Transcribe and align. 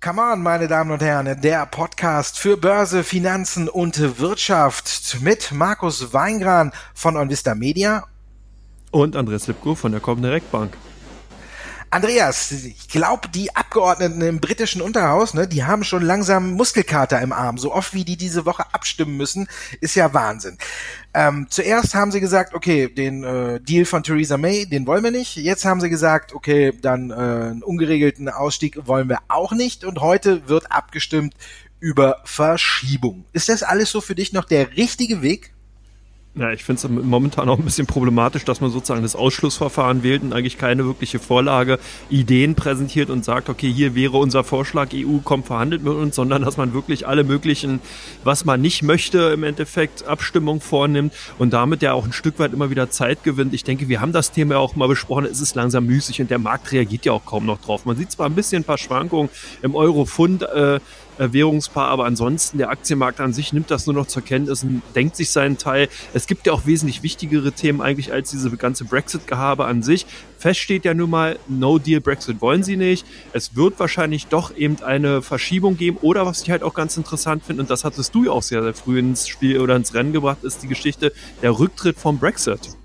Come 0.00 0.22
on, 0.22 0.42
meine 0.42 0.66
Damen 0.66 0.90
und 0.90 1.02
Herren, 1.02 1.40
der 1.42 1.66
Podcast 1.66 2.38
für 2.38 2.56
Börse, 2.56 3.04
Finanzen 3.04 3.68
und 3.68 4.18
Wirtschaft 4.18 5.18
mit 5.20 5.52
Markus 5.52 6.14
Weingran 6.14 6.72
von 6.94 7.16
OnVista 7.16 7.54
Media 7.54 8.04
und 8.90 9.16
Andreas 9.16 9.46
Lipko 9.46 9.74
von 9.74 9.92
der 9.92 10.00
Comdirect 10.00 10.50
Bank. 10.50 10.72
Andreas, 11.92 12.52
ich 12.52 12.88
glaube, 12.88 13.28
die 13.28 13.56
Abgeordneten 13.56 14.20
im 14.20 14.40
britischen 14.40 14.80
Unterhaus, 14.80 15.34
ne, 15.34 15.48
die 15.48 15.64
haben 15.64 15.82
schon 15.82 16.02
langsam 16.02 16.52
Muskelkater 16.52 17.20
im 17.20 17.32
Arm. 17.32 17.58
So 17.58 17.74
oft 17.74 17.94
wie 17.94 18.04
die 18.04 18.16
diese 18.16 18.46
Woche 18.46 18.64
abstimmen 18.72 19.16
müssen, 19.16 19.48
ist 19.80 19.96
ja 19.96 20.14
Wahnsinn. 20.14 20.56
Ähm, 21.14 21.48
zuerst 21.50 21.96
haben 21.96 22.12
sie 22.12 22.20
gesagt, 22.20 22.54
okay, 22.54 22.88
den 22.88 23.24
äh, 23.24 23.60
Deal 23.60 23.84
von 23.84 24.04
Theresa 24.04 24.36
May, 24.36 24.66
den 24.66 24.86
wollen 24.86 25.02
wir 25.02 25.10
nicht. 25.10 25.34
Jetzt 25.34 25.64
haben 25.64 25.80
sie 25.80 25.90
gesagt, 25.90 26.32
okay, 26.32 26.72
dann 26.80 27.10
äh, 27.10 27.14
einen 27.14 27.64
ungeregelten 27.64 28.28
Ausstieg 28.28 28.86
wollen 28.86 29.08
wir 29.08 29.18
auch 29.26 29.50
nicht. 29.50 29.84
Und 29.84 30.00
heute 30.00 30.48
wird 30.48 30.70
abgestimmt 30.70 31.34
über 31.80 32.20
Verschiebung. 32.24 33.24
Ist 33.32 33.48
das 33.48 33.64
alles 33.64 33.90
so 33.90 34.00
für 34.00 34.14
dich 34.14 34.32
noch 34.32 34.44
der 34.44 34.76
richtige 34.76 35.22
Weg? 35.22 35.52
Ja, 36.36 36.52
ich 36.52 36.62
finde 36.62 36.78
es 36.78 36.88
momentan 36.88 37.48
auch 37.48 37.58
ein 37.58 37.64
bisschen 37.64 37.88
problematisch, 37.88 38.44
dass 38.44 38.60
man 38.60 38.70
sozusagen 38.70 39.02
das 39.02 39.16
Ausschlussverfahren 39.16 40.04
wählt 40.04 40.22
und 40.22 40.32
eigentlich 40.32 40.58
keine 40.58 40.84
wirkliche 40.84 41.18
Vorlage, 41.18 41.80
Ideen 42.08 42.54
präsentiert 42.54 43.10
und 43.10 43.24
sagt, 43.24 43.48
okay, 43.48 43.70
hier 43.70 43.96
wäre 43.96 44.16
unser 44.16 44.44
Vorschlag, 44.44 44.90
EU 44.94 45.18
kommt 45.24 45.48
verhandelt 45.48 45.82
mit 45.82 45.92
uns, 45.92 46.14
sondern 46.14 46.42
dass 46.42 46.56
man 46.56 46.72
wirklich 46.72 47.08
alle 47.08 47.24
möglichen, 47.24 47.80
was 48.22 48.44
man 48.44 48.60
nicht 48.60 48.84
möchte, 48.84 49.32
im 49.34 49.42
Endeffekt 49.42 50.06
Abstimmung 50.06 50.60
vornimmt 50.60 51.14
und 51.38 51.52
damit 51.52 51.82
ja 51.82 51.94
auch 51.94 52.06
ein 52.06 52.12
Stück 52.12 52.38
weit 52.38 52.52
immer 52.52 52.70
wieder 52.70 52.90
Zeit 52.90 53.24
gewinnt. 53.24 53.52
Ich 53.52 53.64
denke, 53.64 53.88
wir 53.88 54.00
haben 54.00 54.12
das 54.12 54.30
Thema 54.30 54.54
ja 54.54 54.60
auch 54.60 54.76
mal 54.76 54.86
besprochen, 54.86 55.24
es 55.24 55.40
ist 55.40 55.56
langsam 55.56 55.86
müßig 55.86 56.20
und 56.20 56.30
der 56.30 56.38
Markt 56.38 56.70
reagiert 56.70 57.06
ja 57.06 57.12
auch 57.12 57.24
kaum 57.24 57.44
noch 57.44 57.60
drauf. 57.60 57.86
Man 57.86 57.96
sieht 57.96 58.12
zwar 58.12 58.26
ein 58.26 58.36
bisschen 58.36 58.62
ein 58.62 58.64
paar 58.64 58.78
Schwankungen 58.78 59.30
im 59.62 59.74
Euro-Pfund, 59.74 60.44
äh, 60.44 60.76
äh, 60.76 60.80
Währungspaar, 61.20 61.88
aber 61.88 62.04
ansonsten 62.06 62.58
der 62.58 62.70
Aktienmarkt 62.70 63.20
an 63.20 63.32
sich 63.32 63.52
nimmt 63.52 63.70
das 63.70 63.86
nur 63.86 63.94
noch 63.94 64.06
zur 64.06 64.22
Kenntnis 64.22 64.62
und 64.64 64.82
denkt 64.94 65.16
sich 65.16 65.30
seinen 65.30 65.58
Teil. 65.58 65.88
Es 66.14 66.26
gibt 66.26 66.46
ja 66.46 66.52
auch 66.52 66.66
wesentlich 66.66 67.02
wichtigere 67.02 67.52
Themen 67.52 67.80
eigentlich 67.80 68.12
als 68.12 68.30
diese 68.30 68.50
ganze 68.56 68.84
Brexit-Gehabe 68.84 69.64
an 69.64 69.82
sich. 69.82 70.06
Fest 70.38 70.60
steht 70.60 70.84
ja 70.84 70.94
nun 70.94 71.10
mal, 71.10 71.38
No 71.48 71.78
Deal 71.78 72.00
Brexit 72.00 72.40
wollen 72.40 72.62
sie 72.62 72.76
nicht. 72.76 73.06
Es 73.32 73.56
wird 73.56 73.78
wahrscheinlich 73.78 74.26
doch 74.26 74.56
eben 74.56 74.82
eine 74.82 75.20
Verschiebung 75.20 75.76
geben 75.76 75.98
oder 76.00 76.24
was 76.24 76.42
ich 76.42 76.50
halt 76.50 76.62
auch 76.62 76.74
ganz 76.74 76.96
interessant 76.96 77.44
finde, 77.44 77.62
und 77.62 77.70
das 77.70 77.84
hattest 77.84 78.14
du 78.14 78.24
ja 78.24 78.30
auch 78.30 78.42
sehr, 78.42 78.62
sehr 78.62 78.74
früh 78.74 78.98
ins 78.98 79.28
Spiel 79.28 79.60
oder 79.60 79.76
ins 79.76 79.92
Rennen 79.92 80.12
gebracht, 80.12 80.42
ist 80.42 80.62
die 80.62 80.68
Geschichte 80.68 81.12
der 81.42 81.58
Rücktritt 81.58 81.98
vom 81.98 82.18
Brexit. 82.18 82.79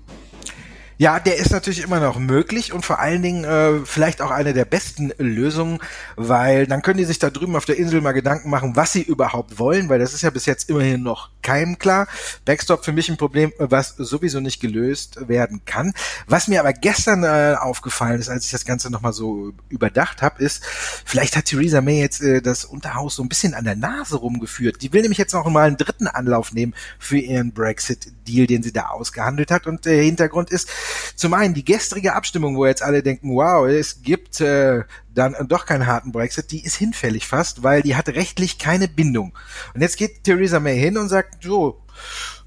Ja, 0.98 1.20
der 1.20 1.36
ist 1.36 1.50
natürlich 1.50 1.82
immer 1.82 2.00
noch 2.00 2.18
möglich 2.18 2.72
und 2.72 2.86
vor 2.86 3.00
allen 3.00 3.20
Dingen 3.20 3.44
äh, 3.44 3.84
vielleicht 3.84 4.22
auch 4.22 4.30
eine 4.30 4.54
der 4.54 4.64
besten 4.64 5.12
Lösungen, 5.18 5.78
weil 6.16 6.66
dann 6.66 6.80
können 6.80 6.96
die 6.96 7.04
sich 7.04 7.18
da 7.18 7.28
drüben 7.28 7.54
auf 7.54 7.66
der 7.66 7.76
Insel 7.76 8.00
mal 8.00 8.12
Gedanken 8.12 8.48
machen, 8.48 8.76
was 8.76 8.94
sie 8.94 9.02
überhaupt 9.02 9.58
wollen, 9.58 9.90
weil 9.90 9.98
das 9.98 10.14
ist 10.14 10.22
ja 10.22 10.30
bis 10.30 10.46
jetzt 10.46 10.70
immerhin 10.70 11.02
noch 11.02 11.28
keinem 11.42 11.78
klar. 11.78 12.08
Backstop 12.46 12.82
für 12.82 12.92
mich 12.92 13.10
ein 13.10 13.18
Problem, 13.18 13.52
was 13.58 13.90
sowieso 13.96 14.40
nicht 14.40 14.58
gelöst 14.58 15.28
werden 15.28 15.60
kann. 15.66 15.92
Was 16.26 16.48
mir 16.48 16.60
aber 16.60 16.72
gestern 16.72 17.24
äh, 17.24 17.56
aufgefallen 17.60 18.18
ist, 18.18 18.30
als 18.30 18.46
ich 18.46 18.50
das 18.50 18.64
Ganze 18.64 18.90
nochmal 18.90 19.12
so 19.12 19.52
überdacht 19.68 20.22
habe, 20.22 20.42
ist, 20.42 20.64
vielleicht 21.04 21.36
hat 21.36 21.44
Theresa 21.44 21.82
May 21.82 22.00
jetzt 22.00 22.22
äh, 22.22 22.40
das 22.40 22.64
Unterhaus 22.64 23.16
so 23.16 23.22
ein 23.22 23.28
bisschen 23.28 23.52
an 23.52 23.64
der 23.64 23.76
Nase 23.76 24.16
rumgeführt. 24.16 24.80
Die 24.80 24.94
will 24.94 25.02
nämlich 25.02 25.18
jetzt 25.18 25.34
noch 25.34 25.46
mal 25.50 25.66
einen 25.66 25.76
dritten 25.76 26.06
Anlauf 26.06 26.54
nehmen 26.54 26.74
für 26.98 27.18
ihren 27.18 27.52
Brexit-Deal, 27.52 28.46
den 28.46 28.62
sie 28.62 28.72
da 28.72 28.86
ausgehandelt 28.86 29.50
hat. 29.50 29.66
Und 29.66 29.84
der 29.84 30.02
Hintergrund 30.02 30.50
ist, 30.50 30.70
zum 31.14 31.34
einen 31.34 31.54
die 31.54 31.64
gestrige 31.64 32.14
Abstimmung, 32.14 32.56
wo 32.56 32.66
jetzt 32.66 32.82
alle 32.82 33.02
denken, 33.02 33.34
wow, 33.34 33.66
es 33.66 34.02
gibt 34.02 34.40
äh, 34.40 34.84
dann 35.14 35.34
doch 35.48 35.66
keinen 35.66 35.86
harten 35.86 36.12
Brexit, 36.12 36.50
die 36.50 36.64
ist 36.64 36.76
hinfällig 36.76 37.26
fast, 37.26 37.62
weil 37.62 37.82
die 37.82 37.96
hat 37.96 38.08
rechtlich 38.08 38.58
keine 38.58 38.88
Bindung. 38.88 39.32
Und 39.74 39.80
jetzt 39.80 39.96
geht 39.96 40.24
Theresa 40.24 40.60
May 40.60 40.78
hin 40.78 40.98
und 40.98 41.08
sagt, 41.08 41.42
so, 41.42 41.82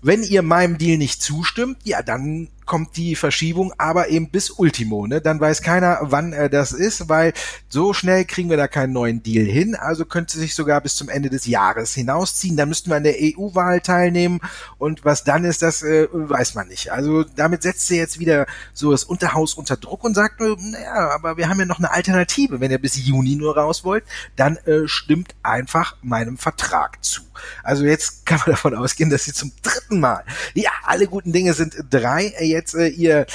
wenn 0.02 0.24
ihr 0.24 0.42
meinem 0.42 0.78
Deal 0.78 0.98
nicht 0.98 1.22
zustimmt, 1.22 1.78
ja, 1.84 2.02
dann 2.02 2.50
kommt 2.69 2.97
die 2.97 3.16
Verschiebung 3.16 3.74
aber 3.80 4.09
eben 4.09 4.30
bis 4.30 4.52
Ultimo. 4.52 5.07
Ne? 5.07 5.22
Dann 5.22 5.40
weiß 5.40 5.63
keiner, 5.63 5.97
wann 6.02 6.34
äh, 6.34 6.52
das 6.52 6.72
ist, 6.72 7.09
weil 7.09 7.34
so 7.68 7.94
schnell 7.94 8.25
kriegen 8.25 8.52
wir 8.52 8.57
da 8.57 8.68
keinen 8.68 8.94
neuen 8.94 9.24
Deal 9.24 9.44
hin. 9.44 9.74
Also 9.75 10.06
könnte 10.06 10.38
sich 10.38 10.53
sogar 10.53 10.80
bis 10.80 10.96
zum 10.96 11.09
Ende 11.09 11.31
des 11.31 11.47
Jahres 11.47 11.96
hinausziehen. 11.96 12.56
Dann 12.56 12.69
müssten 12.69 12.91
wir 12.91 12.97
an 12.97 13.03
der 13.03 13.16
EU-Wahl 13.18 13.81
teilnehmen 13.81 14.40
und 14.78 15.03
was 15.03 15.24
dann 15.24 15.46
ist, 15.46 15.63
das 15.63 15.81
äh, 15.81 16.07
weiß 16.12 16.53
man 16.53 16.68
nicht. 16.68 16.91
Also 16.91 17.24
damit 17.24 17.63
setzt 17.63 17.88
sie 17.88 17.97
jetzt 17.97 18.19
wieder 18.19 18.46
so 18.74 18.91
das 18.91 19.03
Unterhaus 19.03 19.56
unter 19.56 19.75
Druck 19.75 20.03
und 20.03 20.13
sagt, 20.13 20.40
naja, 20.40 21.09
aber 21.09 21.38
wir 21.38 21.50
haben 21.50 21.59
ja 21.59 21.66
noch 21.66 21.80
eine 21.80 21.91
Alternative. 21.91 22.59
Wenn 22.59 22.69
ihr 22.69 22.80
bis 22.80 23.03
Juni 23.03 23.36
nur 23.36 23.57
raus 23.57 23.84
wollt, 23.84 24.03
dann 24.36 24.57
äh, 24.57 24.88
stimmt 24.88 25.34
einfach 25.41 25.96
meinem 26.03 26.38
Vertrag 26.38 27.03
zu. 27.03 27.22
Also 27.63 27.86
jetzt 27.86 28.25
kann 28.25 28.40
man 28.40 28.50
davon 28.51 28.75
ausgehen, 28.75 29.09
dass 29.09 29.25
sie 29.25 29.34
zum 29.34 29.51
dritten 29.63 30.00
Mal, 30.00 30.24
ja, 30.53 30.72
alle 30.84 31.07
guten 31.07 31.31
Dinge 31.31 31.53
sind 31.53 31.75
drei, 31.90 32.28
äh, 32.38 32.46
jetzt 32.59 32.75
äh, 32.75 32.88
ihr 32.88 33.25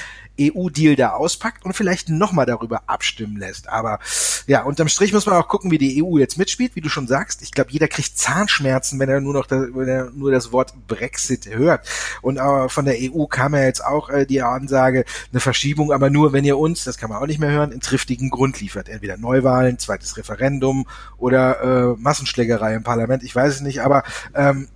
EU-Deal 0.40 0.96
da 0.96 1.10
auspackt 1.10 1.64
und 1.64 1.74
vielleicht 1.74 2.08
nochmal 2.08 2.46
darüber 2.46 2.82
abstimmen 2.86 3.36
lässt. 3.36 3.68
Aber 3.68 3.98
ja, 4.46 4.62
unterm 4.62 4.88
Strich 4.88 5.12
muss 5.12 5.26
man 5.26 5.36
auch 5.36 5.48
gucken, 5.48 5.70
wie 5.70 5.78
die 5.78 6.02
EU 6.02 6.18
jetzt 6.18 6.38
mitspielt, 6.38 6.74
wie 6.74 6.80
du 6.80 6.88
schon 6.88 7.06
sagst. 7.06 7.42
Ich 7.42 7.52
glaube, 7.52 7.70
jeder 7.70 7.88
kriegt 7.88 8.18
Zahnschmerzen, 8.18 8.98
wenn 8.98 9.08
er 9.08 9.20
nur 9.20 9.34
noch 9.34 9.46
das, 9.46 9.68
wenn 9.72 9.88
er 9.88 10.10
nur 10.10 10.32
das 10.32 10.52
Wort 10.52 10.74
Brexit 10.88 11.46
hört. 11.46 11.88
Und 12.22 12.38
äh, 12.38 12.68
von 12.68 12.84
der 12.84 12.96
EU 12.98 13.26
kam 13.26 13.54
ja 13.54 13.62
jetzt 13.62 13.84
auch 13.84 14.10
äh, 14.10 14.26
die 14.26 14.42
Ansage, 14.42 15.04
eine 15.32 15.40
Verschiebung, 15.40 15.92
aber 15.92 16.10
nur, 16.10 16.32
wenn 16.32 16.44
ihr 16.44 16.58
uns, 16.58 16.84
das 16.84 16.98
kann 16.98 17.10
man 17.10 17.22
auch 17.22 17.26
nicht 17.26 17.38
mehr 17.38 17.50
hören, 17.50 17.70
einen 17.70 17.80
triftigen 17.80 18.30
Grund 18.30 18.60
liefert. 18.60 18.88
Entweder 18.88 19.16
Neuwahlen, 19.16 19.78
zweites 19.78 20.16
Referendum 20.16 20.86
oder 21.16 21.94
äh, 21.94 22.00
Massenschlägerei 22.00 22.74
im 22.74 22.82
Parlament, 22.82 23.22
ich 23.22 23.34
weiß 23.34 23.54
es 23.54 23.60
nicht, 23.60 23.82
aber 23.82 24.02
ähm, 24.34 24.68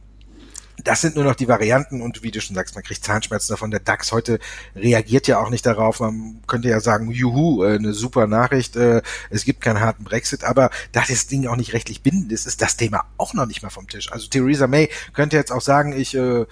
das 0.85 1.01
sind 1.01 1.17
nur 1.17 1.25
noch 1.25 1.35
die 1.35 1.49
Varianten 1.49 2.01
und 2.01 2.23
wie 2.23 2.31
du 2.31 2.41
schon 2.41 2.55
sagst, 2.55 2.75
man 2.75 2.85
kriegt 2.85 3.05
Zahnschmerzen 3.05 3.53
davon. 3.53 3.71
Der 3.71 3.81
DAX 3.81 4.13
heute 4.13 4.39
reagiert 4.77 5.27
ja 5.27 5.39
auch 5.39 5.51
nicht 5.51 5.67
darauf. 5.67 6.01
Man 6.01 6.41
könnte 6.47 6.69
ja 6.69 6.81
sagen, 6.81 7.11
juhu, 7.11 7.65
äh, 7.65 7.75
eine 7.75 7.93
super 7.93 8.27
Nachricht, 8.27 8.77
äh, 8.77 9.03
es 9.31 9.45
gibt 9.45 9.61
keinen 9.61 9.81
harten 9.81 10.05
Brexit, 10.05 10.45
aber 10.45 10.71
da 10.93 11.03
das 11.09 11.27
Ding 11.27 11.47
auch 11.47 11.57
nicht 11.57 11.73
rechtlich 11.73 12.03
bindend 12.03 12.33
ist, 12.33 12.47
ist 12.47 12.63
das 12.63 12.77
Thema 12.77 13.05
auch 13.17 13.35
noch 13.35 13.47
nicht 13.47 13.63
mal 13.63 13.71
vom 13.71 13.89
Tisch. 13.89 14.13
Also 14.13 14.29
Theresa 14.29 14.67
May 14.67 14.89
könnte 15.15 15.37
jetzt 15.37 15.53
auch 15.53 15.61
sagen, 15.61 15.93
ich 15.99 16.15
äh, 16.15 16.47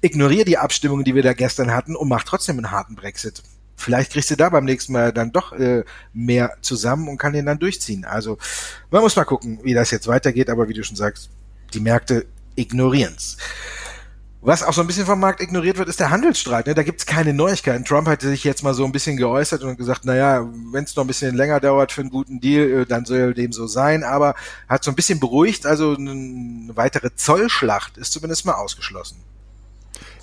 ignoriere 0.00 0.44
die 0.44 0.58
Abstimmung, 0.58 1.04
die 1.04 1.14
wir 1.14 1.22
da 1.22 1.32
gestern 1.32 1.72
hatten 1.72 1.94
und 1.94 2.08
mache 2.08 2.26
trotzdem 2.26 2.56
einen 2.56 2.70
harten 2.70 2.96
Brexit. 2.96 3.42
Vielleicht 3.76 4.12
kriegst 4.12 4.30
du 4.30 4.36
da 4.36 4.48
beim 4.48 4.64
nächsten 4.64 4.92
Mal 4.92 5.12
dann 5.12 5.30
doch 5.30 5.52
äh, 5.52 5.84
mehr 6.12 6.56
zusammen 6.62 7.08
und 7.08 7.16
kann 7.16 7.32
den 7.32 7.46
dann 7.46 7.60
durchziehen. 7.60 8.04
Also 8.04 8.38
man 8.90 9.02
muss 9.02 9.14
mal 9.14 9.24
gucken, 9.24 9.60
wie 9.62 9.72
das 9.72 9.92
jetzt 9.92 10.08
weitergeht, 10.08 10.50
aber 10.50 10.68
wie 10.68 10.74
du 10.74 10.82
schon 10.82 10.96
sagst, 10.96 11.30
die 11.74 11.80
Märkte 11.80 12.26
ignorieren's. 12.58 13.36
Was 14.40 14.62
auch 14.62 14.72
so 14.72 14.82
ein 14.82 14.86
bisschen 14.86 15.04
vom 15.04 15.18
Markt 15.18 15.40
ignoriert 15.40 15.78
wird, 15.78 15.88
ist 15.88 15.98
der 15.98 16.10
Handelsstreit. 16.10 16.68
Ne? 16.68 16.74
Da 16.74 16.84
gibt's 16.84 17.06
keine 17.06 17.34
Neuigkeiten. 17.34 17.84
Trump 17.84 18.06
hat 18.06 18.22
sich 18.22 18.44
jetzt 18.44 18.62
mal 18.62 18.72
so 18.72 18.84
ein 18.84 18.92
bisschen 18.92 19.16
geäußert 19.16 19.64
und 19.64 19.76
gesagt, 19.76 20.04
naja, 20.04 20.48
wenn 20.72 20.84
es 20.84 20.94
noch 20.94 21.02
ein 21.02 21.08
bisschen 21.08 21.34
länger 21.34 21.58
dauert 21.58 21.90
für 21.90 22.02
einen 22.02 22.10
guten 22.10 22.40
Deal, 22.40 22.70
äh, 22.70 22.86
dann 22.86 23.04
soll 23.04 23.34
dem 23.34 23.52
so 23.52 23.66
sein. 23.66 24.04
Aber 24.04 24.36
hat 24.68 24.84
so 24.84 24.92
ein 24.92 24.94
bisschen 24.94 25.18
beruhigt, 25.18 25.66
also 25.66 25.96
eine 25.96 26.70
weitere 26.76 27.14
Zollschlacht 27.16 27.98
ist 27.98 28.12
zumindest 28.12 28.46
mal 28.46 28.54
ausgeschlossen. 28.54 29.16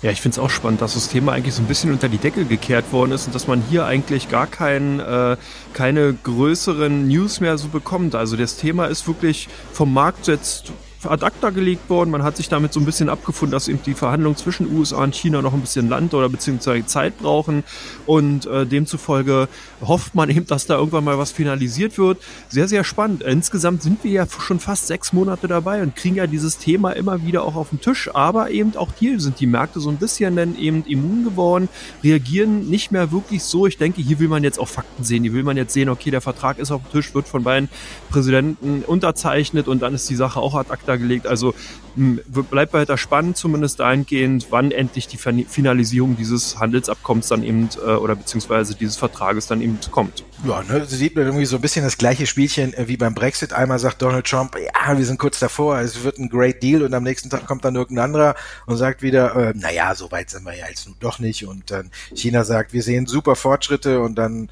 Ja, 0.00 0.10
ich 0.10 0.20
finde 0.20 0.34
es 0.34 0.38
auch 0.38 0.50
spannend, 0.50 0.80
dass 0.80 0.94
das 0.94 1.08
Thema 1.08 1.32
eigentlich 1.32 1.54
so 1.54 1.62
ein 1.62 1.68
bisschen 1.68 1.90
unter 1.90 2.08
die 2.08 2.18
Decke 2.18 2.46
gekehrt 2.46 2.92
worden 2.92 3.12
ist 3.12 3.26
und 3.26 3.34
dass 3.34 3.46
man 3.46 3.62
hier 3.62 3.84
eigentlich 3.84 4.30
gar 4.30 4.46
kein, 4.46 5.00
äh, 5.00 5.36
keine 5.74 6.14
größeren 6.14 7.06
News 7.06 7.40
mehr 7.40 7.58
so 7.58 7.68
bekommt. 7.68 8.14
Also 8.14 8.36
das 8.36 8.56
Thema 8.56 8.86
ist 8.86 9.06
wirklich 9.06 9.48
vom 9.72 9.92
Markt 9.92 10.26
jetzt 10.26 10.72
ad 11.04 11.22
acta 11.22 11.50
gelegt 11.50 11.88
worden. 11.90 12.10
Man 12.10 12.22
hat 12.22 12.36
sich 12.36 12.48
damit 12.48 12.72
so 12.72 12.80
ein 12.80 12.86
bisschen 12.86 13.08
abgefunden, 13.08 13.52
dass 13.52 13.68
eben 13.68 13.82
die 13.84 13.94
Verhandlungen 13.94 14.36
zwischen 14.36 14.72
USA 14.74 15.04
und 15.04 15.14
China 15.14 15.42
noch 15.42 15.54
ein 15.54 15.60
bisschen 15.60 15.88
Land 15.88 16.14
oder 16.14 16.28
beziehungsweise 16.28 16.86
Zeit 16.86 17.18
brauchen. 17.18 17.64
Und 18.06 18.46
äh, 18.46 18.66
demzufolge 18.66 19.48
hofft 19.80 20.14
man 20.14 20.30
eben, 20.30 20.46
dass 20.46 20.66
da 20.66 20.76
irgendwann 20.76 21.04
mal 21.04 21.18
was 21.18 21.32
finalisiert 21.32 21.98
wird. 21.98 22.18
Sehr, 22.48 22.68
sehr 22.68 22.84
spannend. 22.84 23.22
Insgesamt 23.22 23.82
sind 23.82 24.02
wir 24.04 24.10
ja 24.10 24.26
schon 24.26 24.60
fast 24.60 24.86
sechs 24.86 25.12
Monate 25.12 25.48
dabei 25.48 25.82
und 25.82 25.96
kriegen 25.96 26.16
ja 26.16 26.26
dieses 26.26 26.58
Thema 26.58 26.92
immer 26.92 27.24
wieder 27.24 27.44
auch 27.44 27.56
auf 27.56 27.70
den 27.70 27.80
Tisch. 27.80 28.10
Aber 28.14 28.50
eben 28.50 28.76
auch 28.76 28.90
hier 28.98 29.20
sind 29.20 29.40
die 29.40 29.46
Märkte 29.46 29.80
so 29.80 29.90
ein 29.90 29.96
bisschen 29.96 30.36
dann 30.36 30.58
eben 30.58 30.84
immun 30.84 31.24
geworden, 31.24 31.68
reagieren 32.02 32.68
nicht 32.68 32.92
mehr 32.92 33.12
wirklich 33.12 33.42
so. 33.42 33.66
Ich 33.66 33.78
denke, 33.78 34.02
hier 34.02 34.18
will 34.18 34.28
man 34.28 34.44
jetzt 34.44 34.58
auch 34.58 34.68
Fakten 34.68 35.04
sehen. 35.04 35.22
Hier 35.22 35.32
will 35.32 35.42
man 35.42 35.56
jetzt 35.56 35.72
sehen, 35.72 35.88
okay, 35.88 36.10
der 36.10 36.20
Vertrag 36.20 36.58
ist 36.58 36.70
auf 36.70 36.82
dem 36.82 36.92
Tisch, 36.92 37.14
wird 37.14 37.28
von 37.28 37.42
beiden 37.42 37.68
Präsidenten 38.10 38.82
unterzeichnet 38.86 39.68
und 39.68 39.82
dann 39.82 39.94
ist 39.94 40.08
die 40.08 40.16
Sache 40.16 40.40
auch 40.40 40.54
ad 40.54 40.70
acta 40.70 40.96
gelegt. 40.96 41.26
Also 41.26 41.54
hm, 41.96 42.20
bleibt 42.50 42.74
weiter 42.74 42.98
spannend, 42.98 43.38
zumindest 43.38 43.80
dahingehend, 43.80 44.48
wann 44.50 44.70
endlich 44.70 45.08
die 45.08 45.16
Finalisierung 45.16 46.16
dieses 46.16 46.58
Handelsabkommens 46.58 47.28
dann 47.28 47.42
eben 47.42 47.70
äh, 47.84 47.92
oder 47.92 48.16
beziehungsweise 48.16 48.74
dieses 48.74 48.96
Vertrages 48.96 49.46
dann 49.46 49.62
eben 49.62 49.65
kommt. 49.90 50.24
Ja, 50.44 50.62
ne, 50.62 50.84
sieht 50.84 51.16
man 51.16 51.24
irgendwie 51.24 51.46
so 51.46 51.56
ein 51.56 51.62
bisschen 51.62 51.82
das 51.82 51.96
gleiche 51.96 52.26
Spielchen 52.26 52.74
äh, 52.74 52.88
wie 52.88 52.98
beim 52.98 53.14
Brexit. 53.14 53.54
Einmal 53.54 53.78
sagt 53.78 54.02
Donald 54.02 54.26
Trump, 54.26 54.54
ja, 54.56 54.96
wir 54.96 55.06
sind 55.06 55.18
kurz 55.18 55.38
davor, 55.38 55.78
es 55.78 56.04
wird 56.04 56.18
ein 56.18 56.28
Great 56.28 56.62
Deal 56.62 56.82
und 56.82 56.92
am 56.92 57.04
nächsten 57.04 57.30
Tag 57.30 57.46
kommt 57.46 57.64
dann 57.64 57.74
irgendein 57.74 58.04
anderer 58.04 58.34
und 58.66 58.76
sagt 58.76 59.00
wieder, 59.00 59.34
äh, 59.34 59.52
naja, 59.56 59.94
so 59.94 60.12
weit 60.12 60.28
sind 60.28 60.44
wir 60.44 60.54
ja 60.54 60.68
jetzt 60.68 60.88
doch 61.00 61.18
nicht. 61.20 61.46
Und 61.46 61.70
dann 61.70 61.90
China 62.14 62.44
sagt, 62.44 62.74
wir 62.74 62.82
sehen 62.82 63.06
super 63.06 63.34
Fortschritte 63.34 64.00
und 64.00 64.16
dann, 64.16 64.50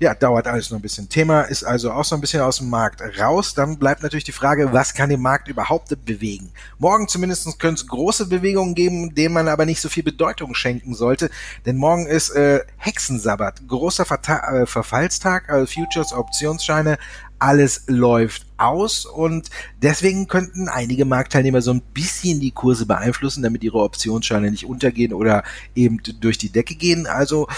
ja, 0.00 0.14
dauert 0.14 0.46
alles 0.46 0.70
noch 0.70 0.78
ein 0.78 0.82
bisschen. 0.82 1.10
Thema 1.10 1.42
ist 1.42 1.64
also 1.64 1.92
auch 1.92 2.04
so 2.04 2.14
ein 2.14 2.22
bisschen 2.22 2.40
aus 2.40 2.58
dem 2.58 2.70
Markt 2.70 3.02
raus. 3.20 3.52
Dann 3.52 3.78
bleibt 3.78 4.02
natürlich 4.02 4.24
die 4.24 4.32
Frage, 4.32 4.72
was 4.72 4.94
kann 4.94 5.10
den 5.10 5.20
Markt 5.20 5.48
überhaupt 5.48 5.88
bewegen? 6.06 6.50
Morgen 6.78 7.08
zumindest 7.08 7.58
können 7.58 7.74
es 7.74 7.86
große 7.86 8.26
Bewegungen 8.26 8.74
geben, 8.74 9.14
denen 9.14 9.34
man 9.34 9.48
aber 9.48 9.66
nicht 9.66 9.82
so 9.82 9.90
viel 9.90 10.02
Bedeutung 10.02 10.54
schenken 10.54 10.94
sollte, 10.94 11.28
denn 11.66 11.76
morgen 11.76 12.06
ist 12.06 12.30
äh, 12.30 12.60
Hexensabbat, 12.78 13.68
großer 13.68 14.06
Verta 14.06 14.62
äh, 14.62 14.66
Verfallstag 14.66 15.25
Tag, 15.26 15.50
also 15.50 15.66
Futures, 15.66 16.12
Optionsscheine, 16.12 16.98
alles 17.40 17.82
läuft 17.88 18.46
aus 18.58 19.06
und 19.06 19.50
deswegen 19.82 20.28
könnten 20.28 20.68
einige 20.68 21.04
Marktteilnehmer 21.04 21.62
so 21.62 21.72
ein 21.72 21.80
bisschen 21.80 22.38
die 22.38 22.52
Kurse 22.52 22.86
beeinflussen, 22.86 23.42
damit 23.42 23.64
ihre 23.64 23.78
Optionsscheine 23.78 24.52
nicht 24.52 24.66
untergehen 24.66 25.12
oder 25.12 25.42
eben 25.74 26.00
durch 26.20 26.38
die 26.38 26.50
Decke 26.50 26.76
gehen. 26.76 27.08
Also 27.08 27.48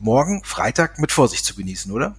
morgen, 0.00 0.42
Freitag, 0.42 0.98
mit 0.98 1.12
Vorsicht 1.12 1.44
zu 1.44 1.54
genießen, 1.54 1.92
oder? 1.92 2.16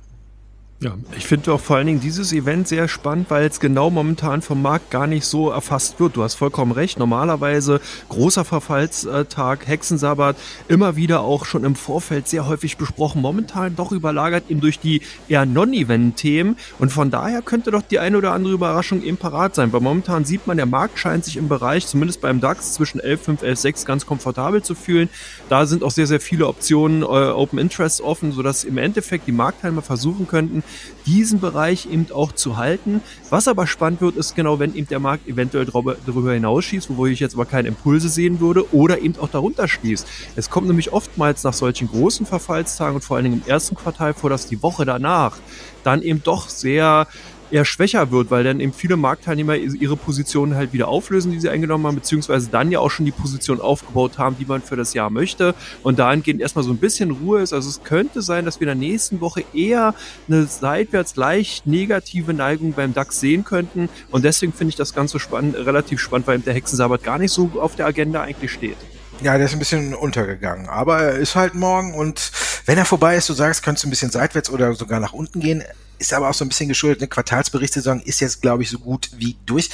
Ja, 0.83 0.95
ich 1.16 1.28
finde 1.28 1.54
auch 1.54 1.60
vor 1.60 1.75
allen 1.75 1.86
Dingen 1.86 2.00
dieses 2.00 2.33
Event 2.33 2.68
sehr 2.68 2.88
spannend, 2.88 3.30
weil 3.30 3.45
es 3.45 3.60
genau 3.60 3.92
momentan 3.92 4.42
vom 4.42 4.63
Markt 4.63 4.89
gar 4.89 5.06
nicht 5.06 5.25
so 5.25 5.51
erfasst 5.51 6.00
wird. 6.00 6.16
Du 6.16 6.24
hast 6.24 6.33
vollkommen 6.33 6.72
recht. 6.72 6.98
Normalerweise 6.98 7.80
großer 8.10 8.44
Verfallstag, 8.44 9.68
Hexensabbat, 9.68 10.38
immer 10.69 10.95
wieder 10.95 11.22
auch 11.22 11.45
schon 11.45 11.66
im 11.66 11.75
Vorfeld 11.75 12.28
sehr 12.28 12.48
häufig 12.48 12.78
besprochen. 12.78 13.22
Momentan 13.22 13.75
doch 13.75 13.92
überlagert 13.92 14.45
eben 14.50 14.60
durch 14.60 14.80
die 14.80 15.04
eher 15.28 15.45
Non-Event-Themen. 15.45 16.57
Und 16.80 16.92
von 16.92 17.12
daher 17.12 17.44
könnte 17.44 17.69
doch 17.69 17.84
die 17.84 18.00
eine 18.00 18.18
oder 18.18 18.31
andere 18.31 18.54
Überraschung 18.54 19.04
eben 19.04 19.18
parat 19.18 19.54
sein. 19.54 19.72
Weil 19.74 19.81
momentan 19.81 20.25
sieht 20.25 20.48
man, 20.48 20.57
der 20.57 20.66
Markt 20.66 20.98
scheint 20.98 21.25
sich 21.25 21.38
im 21.38 21.48
Bereich, 21.48 21.86
zumindest 21.86 22.22
beim 22.22 22.42
DAX, 22.42 22.74
zwischen 22.74 23.00
11,5, 23.00 23.44
11,6 23.44 23.86
ganz 23.86 24.07
komfortabel 24.07 24.63
zu 24.63 24.74
fühlen. 24.74 25.10
Da 25.48 25.68
sind 25.68 25.84
auch 25.84 25.92
sehr, 25.92 26.07
sehr 26.07 26.19
viele 26.19 26.48
Optionen 26.48 27.04
äh, 27.04 27.06
Open 27.06 27.60
Interest 27.60 28.01
offen, 28.01 28.31
sodass 28.31 28.63
im 28.63 28.80
Endeffekt 28.80 29.27
die 29.27 29.31
Marktteilnehmer 29.31 29.84
versuchen 29.84 30.27
könnten, 30.27 30.63
diesen 31.06 31.40
Bereich 31.40 31.88
eben 31.92 32.08
auch 32.14 32.32
zu 32.32 32.58
halten. 32.58 33.02
Was 33.30 33.48
aber 33.48 33.68
spannend 33.68 34.02
wird, 34.02 34.16
ist 34.16 34.36
genau, 34.36 34.60
wenn 34.60 34.76
eben 34.76 34.88
der 34.88 35.00
Markt 35.00 35.28
eventuell 35.28 35.66
darüber 35.66 36.34
hinausschießt, 36.34 36.90
wo 36.96 37.06
ich 37.06 37.20
jetzt 37.20 37.34
aber 37.34 37.46
keine 37.46 37.70
Impulse 37.70 38.10
sehen 38.10 38.40
würde, 38.40 38.74
oder 38.74 39.00
eben 39.00 39.18
auch 39.20 39.30
darunter 39.30 39.68
schließt. 39.68 40.08
Es 40.36 40.50
kommt 40.50 40.68
nämlich 40.68 40.94
oftmals 40.94 41.44
nach 41.44 41.54
solchen 41.54 41.88
großen 41.88 42.26
Verfallstagen 42.26 42.96
und 42.96 43.02
vor 43.02 43.18
allen 43.18 43.26
Dingen 43.26 43.42
im 43.44 43.50
ersten 43.50 43.76
Quartal 43.76 44.14
vor, 44.14 44.30
dass 44.30 44.48
die 44.48 44.62
Woche 44.62 44.86
danach 44.86 45.38
dann 45.84 46.02
eben 46.02 46.22
doch 46.24 46.50
sehr 46.50 47.08
eher 47.51 47.65
schwächer 47.65 48.12
wird, 48.12 48.31
weil 48.31 48.44
dann 48.44 48.59
eben 48.59 48.74
viele 48.74 48.98
Marktteilnehmer 48.98 49.56
ihre 49.56 49.98
Positionen 49.98 50.56
halt 50.56 50.74
wieder 50.74 50.88
auflösen, 50.88 51.31
die 51.31 51.39
sie 51.39 51.50
eingenommen 51.50 51.86
haben, 51.86 51.95
beziehungsweise 51.95 52.50
dann 52.50 52.71
ja 52.71 52.80
auch 52.80 52.92
schon 52.92 53.06
die 53.06 53.12
Position 53.12 53.62
aufgebaut 53.62 54.18
haben, 54.18 54.38
die 54.39 54.45
man 54.45 54.62
für 54.62 54.75
das 54.75 54.94
Jahr 54.94 55.09
möchte 55.09 55.56
und 55.83 56.00
dahingehend 56.00 56.42
erstmal 56.42 56.63
so 56.63 56.71
ein 56.71 56.77
bisschen 56.77 57.12
Ruhe 57.12 57.42
ist. 57.42 57.53
Also 57.53 57.69
es 57.69 57.83
könnte 57.83 58.21
sein, 58.21 58.45
dass 58.45 58.59
wir 58.59 58.68
in 58.68 58.80
der 58.80 58.89
nächsten 58.89 59.21
Woche 59.21 59.44
eher 59.53 59.94
eine 60.27 60.45
seitwärts 60.45 61.15
leicht 61.15 61.68
negative 61.68 62.33
Neigung 62.33 62.74
beim 62.74 62.94
DAX 62.94 63.19
sehen 63.19 63.44
könnten 63.44 63.89
und 64.12 64.25
deswegen 64.25 64.53
finde 64.53 64.69
ich 64.69 64.75
das 64.75 64.94
Ganze 64.94 65.19
spannend, 65.19 65.56
relativ 65.56 66.00
spannend, 66.00 66.27
weil 66.27 66.39
der 66.39 66.53
Hexensabbat 66.53 67.03
gar 67.03 67.18
nicht 67.18 67.31
so 67.31 67.51
auf 67.59 67.75
der 67.75 67.86
Agenda 67.86 68.21
eigentlich 68.21 68.51
steht. 68.51 68.77
Ja, 69.22 69.38
der 69.38 69.46
ist 69.46 69.54
ein 69.54 69.60
bisschen 69.60 69.94
untergegangen, 69.94 70.68
aber 70.68 71.00
er 71.00 71.14
ist 71.14 71.36
halt 71.36 71.54
morgen 71.54 71.94
und 71.94 72.32
wenn 72.66 72.80
er 72.80 72.86
vorbei 72.86 73.16
ist, 73.16 73.30
du 73.30 73.34
sagst, 73.34 73.62
könnte 73.62 73.78
es 73.78 73.84
ein 73.84 73.92
bisschen 73.92 74.10
seitwärts 74.10 74.50
oder 74.50 74.74
sogar 74.74 75.00
nach 75.00 75.14
unten 75.14 75.40
gehen, 75.40 75.64
ist 76.00 76.12
aber 76.12 76.28
auch 76.28 76.34
so 76.34 76.44
ein 76.44 76.48
bisschen 76.48 76.70
geschuldet. 76.70 77.02
Eine 77.02 77.08
Quartalsberichtssaison 77.08 78.02
ist 78.02 78.20
jetzt, 78.20 78.42
glaube 78.42 78.64
ich, 78.64 78.72
so 78.72 78.80
gut 78.80 79.12
wie 79.18 79.38
durch. 79.46 79.70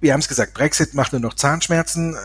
Wir 0.00 0.12
haben 0.12 0.20
es 0.20 0.28
gesagt, 0.28 0.54
Brexit 0.54 0.94
macht 0.94 1.12
nur 1.12 1.20
noch 1.20 1.34
Zahnschmerzen. 1.34 2.14
Äh, 2.14 2.18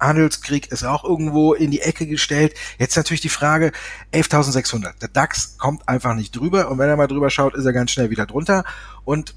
Handelskrieg 0.00 0.72
ist 0.72 0.82
auch 0.82 1.04
irgendwo 1.04 1.52
in 1.52 1.70
die 1.70 1.82
Ecke 1.82 2.06
gestellt. 2.06 2.54
Jetzt 2.78 2.96
natürlich 2.96 3.20
die 3.20 3.28
Frage, 3.28 3.70
11.600. 4.14 4.98
Der 5.00 5.08
DAX 5.08 5.58
kommt 5.58 5.86
einfach 5.88 6.14
nicht 6.14 6.34
drüber 6.34 6.70
und 6.70 6.78
wenn 6.78 6.88
er 6.88 6.96
mal 6.96 7.06
drüber 7.06 7.28
schaut, 7.28 7.54
ist 7.54 7.66
er 7.66 7.74
ganz 7.74 7.90
schnell 7.90 8.08
wieder 8.08 8.24
drunter. 8.24 8.64
Und 9.04 9.34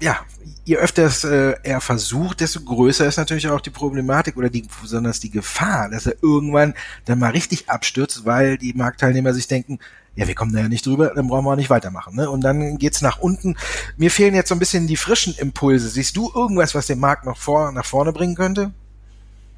ja, 0.00 0.18
je 0.64 0.76
öfter 0.76 1.10
äh, 1.24 1.56
er 1.62 1.80
versucht, 1.80 2.40
desto 2.40 2.60
größer 2.60 3.06
ist 3.06 3.16
natürlich 3.16 3.48
auch 3.48 3.60
die 3.60 3.70
Problematik 3.70 4.36
oder 4.36 4.50
die, 4.50 4.66
besonders 4.82 5.20
die 5.20 5.30
Gefahr, 5.30 5.88
dass 5.90 6.06
er 6.06 6.16
irgendwann 6.22 6.74
dann 7.04 7.18
mal 7.18 7.30
richtig 7.30 7.70
abstürzt, 7.70 8.24
weil 8.24 8.58
die 8.58 8.74
Marktteilnehmer 8.74 9.32
sich 9.32 9.48
denken, 9.48 9.78
ja, 10.16 10.26
wir 10.26 10.34
kommen 10.34 10.52
da 10.52 10.60
ja 10.60 10.68
nicht 10.68 10.86
drüber, 10.86 11.12
dann 11.14 11.28
brauchen 11.28 11.44
wir 11.44 11.52
auch 11.52 11.56
nicht 11.56 11.70
weitermachen. 11.70 12.16
Ne? 12.16 12.28
Und 12.28 12.40
dann 12.40 12.78
geht's 12.78 13.02
nach 13.02 13.18
unten. 13.18 13.56
Mir 13.96 14.10
fehlen 14.10 14.34
jetzt 14.34 14.48
so 14.48 14.54
ein 14.54 14.58
bisschen 14.58 14.86
die 14.86 14.96
frischen 14.96 15.34
Impulse. 15.36 15.88
Siehst 15.88 16.16
du 16.16 16.32
irgendwas, 16.34 16.74
was 16.74 16.86
den 16.86 16.98
Markt 16.98 17.26
noch 17.26 17.36
vor, 17.36 17.70
nach 17.72 17.84
vorne 17.84 18.12
bringen 18.12 18.34
könnte? 18.34 18.72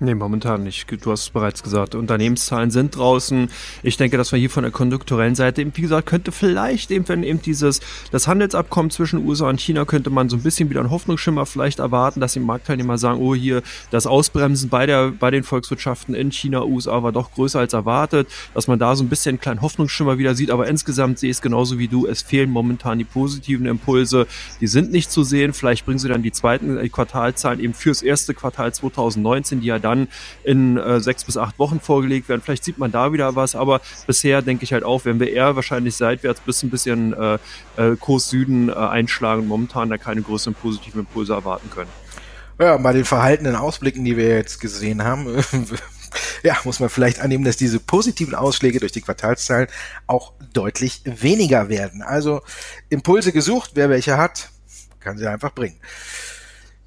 Nee, 0.01 0.15
momentan 0.15 0.63
nicht. 0.63 0.87
Du 1.05 1.11
hast 1.11 1.23
es 1.23 1.31
bereits 1.31 1.65
gesagt. 1.65 1.97
Unternehmenszahlen 1.97 2.71
sind 2.71 2.95
draußen. 2.95 3.51
Ich 3.83 3.97
denke, 3.97 4.17
dass 4.17 4.31
wir 4.31 4.39
hier 4.39 4.49
von 4.49 4.63
der 4.63 4.71
konjunkturellen 4.71 5.35
Seite 5.35 5.61
eben, 5.61 5.73
wie 5.75 5.81
gesagt, 5.81 6.07
könnte 6.07 6.31
vielleicht 6.31 6.93
eben, 6.93 7.09
wenn 7.09 7.25
eben 7.25 7.43
dieses, 7.43 7.81
das 8.13 8.29
Handelsabkommen 8.29 8.93
zwischen 8.93 9.27
USA 9.27 9.49
und 9.49 9.61
China, 9.61 9.85
könnte 9.87 10.11
man 10.11 10.29
so 10.29 10.37
ein 10.37 10.45
bisschen 10.45 10.71
wieder 10.71 10.79
einen 10.79 10.93
Hoffnungsschimmer 10.93 11.47
vielleicht 11.47 11.81
erwarten, 11.81 12.21
dass 12.21 12.35
die 12.35 12.39
Marktteilnehmer 12.39 12.97
sagen, 12.97 13.19
oh, 13.21 13.35
hier, 13.35 13.63
das 13.91 14.07
Ausbremsen 14.07 14.69
bei 14.69 14.87
der, 14.87 15.11
bei 15.11 15.33
den 15.33 15.43
Volkswirtschaften 15.43 16.15
in 16.15 16.31
China, 16.31 16.63
USA 16.63 17.03
war 17.03 17.11
doch 17.11 17.33
größer 17.33 17.59
als 17.59 17.73
erwartet, 17.73 18.29
dass 18.55 18.69
man 18.69 18.79
da 18.79 18.95
so 18.95 19.03
ein 19.03 19.09
bisschen 19.09 19.31
einen 19.31 19.41
kleinen 19.41 19.63
Hoffnungsschimmer 19.63 20.17
wieder 20.17 20.37
sieht. 20.37 20.53
Aber 20.53 20.69
insgesamt 20.69 21.19
sehe 21.19 21.31
ich 21.31 21.39
es 21.39 21.43
genauso 21.43 21.77
wie 21.81 21.89
du. 21.89 22.07
Es 22.07 22.23
fehlen 22.23 22.51
momentan 22.51 22.99
die 22.99 23.05
positiven 23.05 23.67
Impulse. 23.67 24.29
Die 24.61 24.69
sind 24.69 24.93
nicht 24.93 25.11
zu 25.11 25.25
sehen. 25.25 25.53
Vielleicht 25.53 25.87
bringen 25.87 25.99
sie 25.99 26.09
dann 26.09 26.23
die 26.23 26.31
zweiten 26.31 26.81
die 26.81 26.89
Quartalzahlen 26.89 27.59
eben 27.59 27.75
fürs 27.75 28.03
erste 28.03 28.33
Quartal 28.33 28.73
2019, 28.73 29.61
die 29.61 29.67
ja 29.67 29.81
dann 29.89 30.09
in 30.45 30.77
äh, 30.77 31.01
sechs 31.01 31.25
bis 31.25 31.37
acht 31.37 31.59
Wochen 31.59 31.81
vorgelegt 31.81 32.29
werden. 32.29 32.43
Vielleicht 32.45 32.65
sieht 32.65 32.79
man 32.79 32.93
da 32.93 33.13
wieder 33.13 33.37
was, 33.37 33.55
aber 33.55 33.81
bisher 34.07 34.43
denke 34.43 34.65
ich 34.65 34.73
halt 34.73 34.85
auch, 34.85 35.05
wenn 35.05 35.21
wir 35.21 35.33
eher 35.33 35.57
wahrscheinlich 35.57 35.97
seitwärts 35.97 36.41
bis 36.41 36.63
ein 36.63 36.71
bisschen 36.71 37.13
äh, 37.13 37.39
äh, 37.77 37.97
Kurs 37.97 38.29
Süden 38.31 38.69
äh, 38.69 38.73
einschlagen 38.73 39.47
momentan 39.47 39.89
da 39.89 39.99
keine 39.99 40.23
größeren 40.23 40.55
positiven 40.55 41.01
Impulse 41.01 41.33
erwarten 41.33 41.71
können. 41.71 41.91
Ja, 42.61 42.77
bei 42.77 42.93
den 42.93 43.05
verhaltenen 43.05 43.55
Ausblicken, 43.55 44.05
die 44.05 44.17
wir 44.17 44.29
jetzt 44.29 44.61
gesehen 44.61 45.05
haben, 45.05 45.45
ja, 46.43 46.57
muss 46.65 46.81
man 46.81 46.89
vielleicht 46.89 47.21
annehmen, 47.21 47.45
dass 47.45 47.57
diese 47.57 47.79
positiven 47.79 48.35
Ausschläge 48.35 48.81
durch 48.81 48.93
die 48.93 49.01
Quartalszahlen 49.01 49.69
auch 50.07 50.33
deutlich 50.53 51.03
weniger 51.05 51.69
werden. 51.69 52.03
Also 52.03 52.43
Impulse 52.89 53.33
gesucht, 53.33 53.73
wer 53.75 53.91
welche 53.91 54.17
hat, 54.17 54.51
kann 55.01 55.19
sie 55.19 55.27
einfach 55.27 55.55
bringen. 55.55 55.77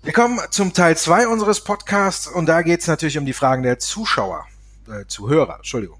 Wir 0.03 0.13
kommen 0.13 0.39
zum 0.49 0.73
Teil 0.73 0.97
zwei 0.97 1.27
unseres 1.27 1.63
Podcasts 1.63 2.25
und 2.25 2.47
da 2.47 2.63
geht 2.63 2.81
es 2.81 2.87
natürlich 2.87 3.19
um 3.19 3.25
die 3.27 3.33
Fragen 3.33 3.61
der 3.61 3.77
Zuschauer, 3.77 4.47
äh, 4.87 5.05
Zuhörer, 5.05 5.57
Entschuldigung. 5.57 5.99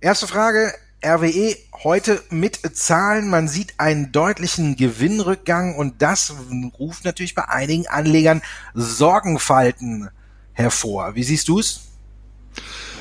Erste 0.00 0.26
Frage, 0.26 0.74
RWE 1.06 1.54
heute 1.84 2.20
mit 2.30 2.58
Zahlen. 2.76 3.30
Man 3.30 3.46
sieht 3.46 3.74
einen 3.78 4.10
deutlichen 4.10 4.74
Gewinnrückgang 4.74 5.76
und 5.76 6.02
das 6.02 6.34
ruft 6.80 7.04
natürlich 7.04 7.36
bei 7.36 7.48
einigen 7.48 7.86
Anlegern 7.86 8.42
Sorgenfalten 8.74 10.10
hervor. 10.54 11.14
Wie 11.14 11.22
siehst 11.22 11.46
du 11.46 11.60
es? 11.60 11.87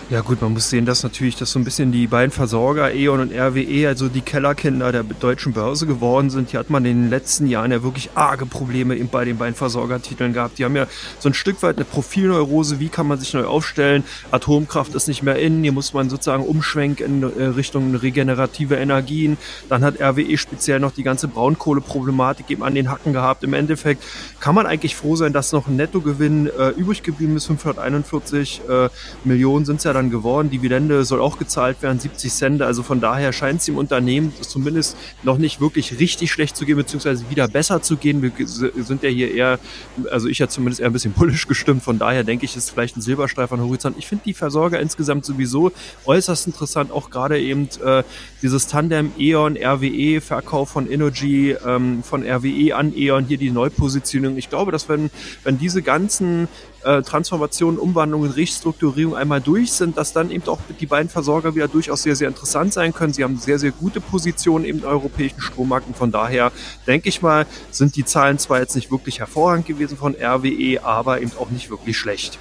Ja 0.09 0.21
gut, 0.21 0.41
man 0.41 0.53
muss 0.53 0.69
sehen, 0.69 0.85
dass 0.85 1.03
natürlich 1.03 1.35
das 1.35 1.51
so 1.51 1.59
ein 1.59 1.65
bisschen 1.65 1.91
die 1.91 2.07
beiden 2.07 2.31
Versorger 2.31 2.93
E.ON 2.93 3.19
und 3.19 3.33
RWE, 3.33 3.89
also 3.89 4.07
die 4.07 4.21
Kellerkinder 4.21 4.93
der 4.93 5.03
deutschen 5.03 5.51
Börse 5.51 5.85
geworden 5.85 6.29
sind. 6.29 6.51
Hier 6.51 6.61
hat 6.61 6.69
man 6.69 6.85
in 6.85 7.01
den 7.01 7.09
letzten 7.09 7.45
Jahren 7.45 7.73
ja 7.73 7.83
wirklich 7.83 8.11
arge 8.15 8.45
Probleme 8.45 8.95
eben 8.95 9.09
bei 9.09 9.25
den 9.25 9.37
beiden 9.37 9.53
Versorgertiteln 9.53 10.31
gehabt. 10.31 10.59
Die 10.59 10.63
haben 10.63 10.77
ja 10.77 10.87
so 11.19 11.27
ein 11.27 11.33
Stück 11.33 11.61
weit 11.61 11.75
eine 11.75 11.83
Profilneurose, 11.83 12.79
wie 12.79 12.87
kann 12.87 13.05
man 13.05 13.19
sich 13.19 13.33
neu 13.33 13.43
aufstellen? 13.43 14.05
Atomkraft 14.31 14.95
ist 14.95 15.09
nicht 15.09 15.23
mehr 15.23 15.39
in, 15.39 15.61
hier 15.61 15.73
muss 15.73 15.93
man 15.93 16.09
sozusagen 16.09 16.45
umschwenken 16.45 17.21
in 17.21 17.23
äh, 17.23 17.43
Richtung 17.47 17.93
regenerative 17.93 18.75
Energien. 18.75 19.37
Dann 19.67 19.83
hat 19.83 19.99
RWE 19.99 20.37
speziell 20.37 20.79
noch 20.79 20.93
die 20.93 21.03
ganze 21.03 21.27
Braunkohleproblematik 21.27 22.49
eben 22.49 22.63
an 22.63 22.75
den 22.75 22.89
Hacken 22.89 23.11
gehabt. 23.11 23.43
Im 23.43 23.53
Endeffekt 23.53 24.01
kann 24.39 24.55
man 24.55 24.67
eigentlich 24.67 24.95
froh 24.95 25.17
sein, 25.17 25.33
dass 25.33 25.51
noch 25.51 25.67
ein 25.67 25.75
Nettogewinn 25.75 26.47
äh, 26.47 26.69
übrig 26.69 27.03
geblieben 27.03 27.35
ist. 27.35 27.47
541 27.47 28.61
äh, 28.69 28.87
Millionen 29.25 29.65
sind 29.65 29.77
es 29.77 29.83
ja 29.83 29.96
dann 29.97 30.09
geworden. 30.09 30.49
Dividende 30.49 31.03
soll 31.03 31.19
auch 31.19 31.37
gezahlt 31.37 31.81
werden, 31.81 31.99
70 31.99 32.31
Cent. 32.31 32.61
Also 32.61 32.83
von 32.83 33.01
daher 33.01 33.33
scheint 33.33 33.61
es 33.61 33.67
im 33.67 33.77
Unternehmen 33.77 34.33
zumindest 34.41 34.95
noch 35.23 35.37
nicht 35.37 35.59
wirklich 35.59 35.99
richtig 35.99 36.31
schlecht 36.31 36.55
zu 36.55 36.65
gehen, 36.65 36.77
beziehungsweise 36.77 37.29
wieder 37.29 37.47
besser 37.47 37.81
zu 37.81 37.97
gehen. 37.97 38.21
Wir 38.21 38.31
sind 38.83 39.03
ja 39.03 39.09
hier 39.09 39.33
eher, 39.33 39.59
also 40.11 40.27
ich 40.27 40.39
ja 40.39 40.47
zumindest 40.47 40.79
eher 40.79 40.87
ein 40.87 40.93
bisschen 40.93 41.11
bullisch 41.17 41.47
gestimmt. 41.47 41.83
Von 41.83 41.99
daher 41.99 42.23
denke 42.23 42.45
ich, 42.45 42.55
ist 42.55 42.69
vielleicht 42.69 42.97
ein 42.97 43.01
Silberstreif 43.01 43.51
an 43.51 43.61
Horizont. 43.61 43.97
Ich 43.97 44.07
finde 44.07 44.23
die 44.25 44.33
Versorger 44.33 44.79
insgesamt 44.79 45.25
sowieso 45.25 45.71
äußerst 46.05 46.47
interessant. 46.47 46.91
Auch 46.91 47.09
gerade 47.09 47.39
eben 47.39 47.69
äh, 47.83 48.03
dieses 48.41 48.67
Tandem 48.67 49.11
E.ON, 49.17 49.57
RWE, 49.57 50.21
Verkauf 50.21 50.69
von 50.69 50.89
Energy, 50.89 51.55
ähm, 51.65 52.03
von 52.03 52.23
RWE 52.23 52.75
an 52.75 52.93
E.ON, 52.95 53.25
hier 53.25 53.37
die 53.37 53.51
Neupositionierung. 53.51 54.37
Ich 54.37 54.49
glaube, 54.49 54.71
dass 54.71 54.87
wenn, 54.89 55.09
wenn 55.43 55.57
diese 55.57 55.81
ganzen 55.81 56.47
äh, 56.83 57.01
Transformationen, 57.01 57.79
Umwandlungen, 57.79 58.31
Restrukturierung 58.31 59.15
einmal 59.15 59.41
durch 59.41 59.71
sind, 59.71 59.86
dass 59.93 60.13
dann 60.13 60.31
eben 60.31 60.47
auch 60.47 60.59
die 60.79 60.85
beiden 60.85 61.09
Versorger 61.09 61.55
wieder 61.55 61.67
durchaus 61.67 62.03
sehr, 62.03 62.15
sehr 62.15 62.27
interessant 62.27 62.73
sein 62.73 62.93
können. 62.93 63.13
Sie 63.13 63.23
haben 63.23 63.37
sehr, 63.37 63.59
sehr 63.59 63.71
gute 63.71 64.01
Positionen 64.01 64.65
im 64.65 64.83
europäischen 64.83 65.41
Strommarkt 65.41 65.87
und 65.87 65.97
von 65.97 66.11
daher 66.11 66.51
denke 66.85 67.09
ich 67.09 67.21
mal, 67.21 67.45
sind 67.71 67.95
die 67.95 68.05
Zahlen 68.05 68.39
zwar 68.39 68.59
jetzt 68.59 68.75
nicht 68.75 68.91
wirklich 68.91 69.19
hervorragend 69.19 69.65
gewesen 69.65 69.97
von 69.97 70.15
RWE, 70.15 70.83
aber 70.83 71.21
eben 71.21 71.31
auch 71.39 71.49
nicht 71.49 71.69
wirklich 71.69 71.97
schlecht. 71.97 72.39